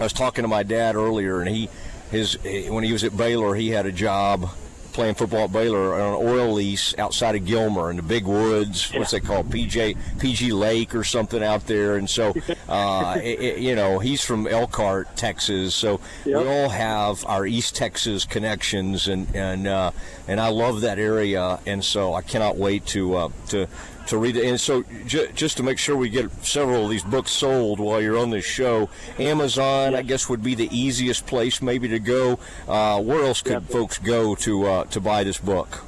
I 0.00 0.04
was 0.04 0.12
talking 0.12 0.42
to 0.42 0.48
my 0.48 0.62
dad 0.62 0.96
earlier, 0.96 1.40
and 1.40 1.48
he, 1.48 1.68
his, 2.10 2.38
when 2.42 2.82
he 2.82 2.92
was 2.92 3.04
at 3.04 3.16
Baylor, 3.16 3.54
he 3.54 3.68
had 3.70 3.84
a 3.86 3.92
job 3.92 4.50
playing 4.92 5.14
football 5.14 5.44
at 5.44 5.52
Baylor 5.52 5.94
on 6.00 6.00
an 6.20 6.26
oil 6.28 6.52
lease 6.52 6.96
outside 6.98 7.34
of 7.34 7.44
Gilmer 7.44 7.90
in 7.90 7.96
the 7.96 8.02
big 8.02 8.24
woods. 8.26 8.92
What's 8.94 9.12
it 9.12 9.20
called? 9.24 9.50
PJ 9.50 9.96
PG 10.20 10.52
Lake 10.52 10.94
or 10.94 11.04
something 11.04 11.42
out 11.42 11.66
there. 11.66 11.96
And 11.96 12.08
so, 12.08 12.34
uh, 12.68 13.18
it, 13.22 13.40
it- 13.40 13.58
you 13.58 13.74
know, 13.74 13.98
he's 13.98 14.22
from 14.24 14.46
Elkhart, 14.46 15.16
Texas. 15.16 15.74
So 15.74 16.00
we 16.24 16.34
all 16.34 16.68
have 16.68 17.24
our 17.26 17.46
East 17.46 17.76
Texas 17.76 18.24
connections, 18.24 19.08
and 19.08 19.26
and 19.34 19.66
uh, 19.66 19.90
and 20.28 20.40
I 20.40 20.48
love 20.48 20.80
that 20.82 20.98
area. 20.98 21.58
And 21.66 21.84
so 21.84 22.14
I 22.14 22.22
cannot 22.22 22.56
wait 22.56 22.86
to 22.86 23.14
uh, 23.16 23.28
to 23.48 23.66
to 24.08 24.18
read 24.18 24.36
it. 24.36 24.44
And 24.46 24.60
so, 24.60 24.82
j- 25.06 25.30
just 25.34 25.56
to 25.58 25.62
make 25.62 25.78
sure 25.78 25.96
we 25.96 26.08
get 26.08 26.30
several 26.44 26.84
of 26.84 26.90
these 26.90 27.04
books 27.04 27.30
sold 27.30 27.78
while 27.80 28.00
you're 28.00 28.18
on 28.18 28.30
this 28.30 28.44
show, 28.44 28.88
Amazon, 29.18 29.94
I 29.94 30.02
guess, 30.02 30.28
would 30.28 30.42
be 30.42 30.54
the 30.54 30.68
easiest 30.76 31.26
place 31.26 31.62
maybe 31.62 31.88
to 31.88 31.98
go. 31.98 32.38
Uh, 32.68 33.00
where 33.02 33.24
else 33.24 33.42
could 33.42 33.64
folks 33.64 33.98
go 33.98 34.34
to 34.36 34.66
uh, 34.66 34.84
to 34.84 35.00
buy 35.00 35.24
this 35.24 35.38
book? 35.38 35.84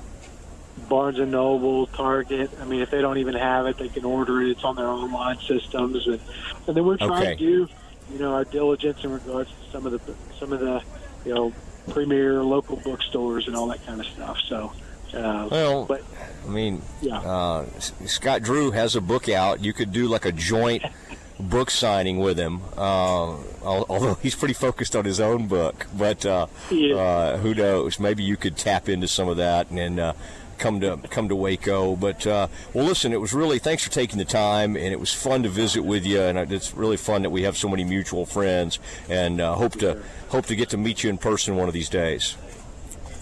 Barnes 0.88 1.18
and 1.18 1.30
Noble, 1.32 1.86
Target. 1.86 2.50
I 2.60 2.64
mean, 2.66 2.80
if 2.82 2.90
they 2.90 3.00
don't 3.00 3.18
even 3.18 3.34
have 3.34 3.66
it, 3.66 3.78
they 3.78 3.88
can 3.88 4.04
order 4.04 4.42
it. 4.42 4.50
It's 4.50 4.64
on 4.64 4.76
their 4.76 4.86
online 4.86 5.38
systems, 5.40 6.06
and 6.06 6.20
and 6.66 6.76
then 6.76 6.84
we're 6.84 6.98
trying 6.98 7.12
Okay. 7.22 7.34
to 7.36 7.36
do, 7.36 7.68
you 8.12 8.18
know, 8.18 8.34
our 8.34 8.44
diligence 8.44 9.02
in 9.02 9.10
regards 9.12 9.50
to 9.50 9.70
some 9.72 9.86
of 9.86 9.92
the 9.92 10.14
some 10.38 10.52
of 10.52 10.60
the, 10.60 10.82
you 11.24 11.34
know, 11.34 11.52
premier 11.90 12.42
local 12.42 12.76
bookstores 12.76 13.46
and 13.46 13.56
all 13.56 13.66
that 13.68 13.84
kind 13.86 14.00
of 14.00 14.06
stuff. 14.06 14.38
So, 14.48 14.72
uh, 15.16 15.48
Well, 15.50 15.84
but 15.86 16.02
I 16.46 16.50
mean, 16.50 16.82
yeah, 17.00 17.18
uh, 17.20 17.64
Scott 18.06 18.42
Drew 18.42 18.70
has 18.72 18.96
a 18.96 19.00
book 19.00 19.28
out. 19.28 19.60
You 19.64 19.72
could 19.72 19.92
do 19.92 20.08
like 20.08 20.24
a 20.26 20.32
joint 20.32 20.82
book 21.40 21.70
signing 21.70 22.18
with 22.18 22.38
him, 22.38 22.60
uh, 22.76 23.36
although 23.64 24.14
he's 24.22 24.34
pretty 24.34 24.54
focused 24.54 24.94
on 24.94 25.04
his 25.04 25.20
own 25.20 25.46
book. 25.48 25.86
But 25.96 26.24
uh, 26.26 26.46
Yeah. 26.70 26.96
uh, 26.96 27.36
who 27.38 27.54
knows? 27.54 27.98
Maybe 27.98 28.22
you 28.22 28.36
could 28.36 28.56
tap 28.56 28.88
into 28.88 29.08
some 29.08 29.28
of 29.28 29.36
that 29.38 29.70
and 29.70 29.78
then 29.78 29.98
uh, 29.98 30.12
come 30.58 30.80
to 30.80 30.98
come 31.10 31.28
to 31.28 31.34
Waco. 31.36 31.96
But 31.96 32.26
uh, 32.26 32.48
well, 32.72 32.84
listen, 32.84 33.12
it 33.12 33.20
was 33.20 33.32
really 33.32 33.58
thanks 33.58 33.82
for 33.82 33.90
taking 33.90 34.18
the 34.18 34.24
time, 34.24 34.76
and 34.76 34.86
it 34.92 35.00
was 35.00 35.12
fun 35.12 35.42
to 35.44 35.48
visit 35.48 35.82
with 35.82 36.04
you. 36.06 36.20
And 36.20 36.52
it's 36.52 36.74
really 36.74 36.96
fun 36.98 37.22
that 37.22 37.30
we 37.30 37.42
have 37.42 37.56
so 37.56 37.68
many 37.68 37.84
mutual 37.84 38.26
friends, 38.26 38.78
and 39.08 39.40
uh, 39.40 39.54
hope 39.54 39.72
to 39.80 40.02
hope 40.28 40.46
to 40.46 40.56
get 40.56 40.68
to 40.70 40.76
meet 40.76 41.02
you 41.02 41.10
in 41.10 41.18
person 41.18 41.56
one 41.56 41.68
of 41.68 41.74
these 41.74 41.88
days. 41.88 42.36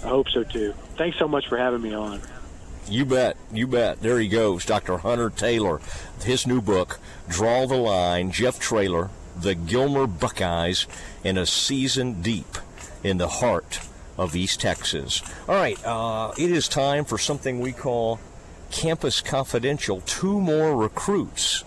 I 0.05 0.09
hope 0.09 0.29
so 0.29 0.45
too. 0.45 0.75
Thanks 0.97 1.19
so 1.19 1.29
much 1.29 1.49
for 1.49 1.57
having 1.57 1.83
me 1.83 1.95
on. 1.95 2.21
You 2.89 3.05
bet. 3.05 3.37
You 3.53 3.67
bet. 3.67 4.01
There 4.01 4.19
he 4.19 4.29
goes, 4.29 4.65
Dr. 4.65 4.99
Hunter 4.99 5.31
Taylor. 5.31 5.81
His 6.25 6.47
new 6.47 6.61
book, 6.61 6.99
Draw 7.29 7.67
the 7.67 7.77
Line, 7.77 8.33
Jeff 8.33 8.59
Traylor, 8.59 9.11
The 9.39 9.55
Gilmer 9.55 10.07
Buckeyes, 10.07 10.87
and 11.25 11.39
a 11.39 11.47
season 11.47 12.23
deep 12.23 12.59
in 13.05 13.19
the 13.19 13.29
heart 13.29 13.81
of 14.19 14.35
East 14.35 14.61
Texas. 14.61 15.23
All 15.49 15.55
right, 15.55 15.83
uh, 15.85 16.33
it 16.37 16.51
is 16.51 16.69
time 16.69 17.05
for 17.05 17.19
something 17.19 17.61
we 17.61 17.73
call 17.73 18.21
Campus 18.71 19.21
Confidential. 19.21 20.01
Two 20.03 20.41
more 20.41 20.77
recruits 20.77 21.65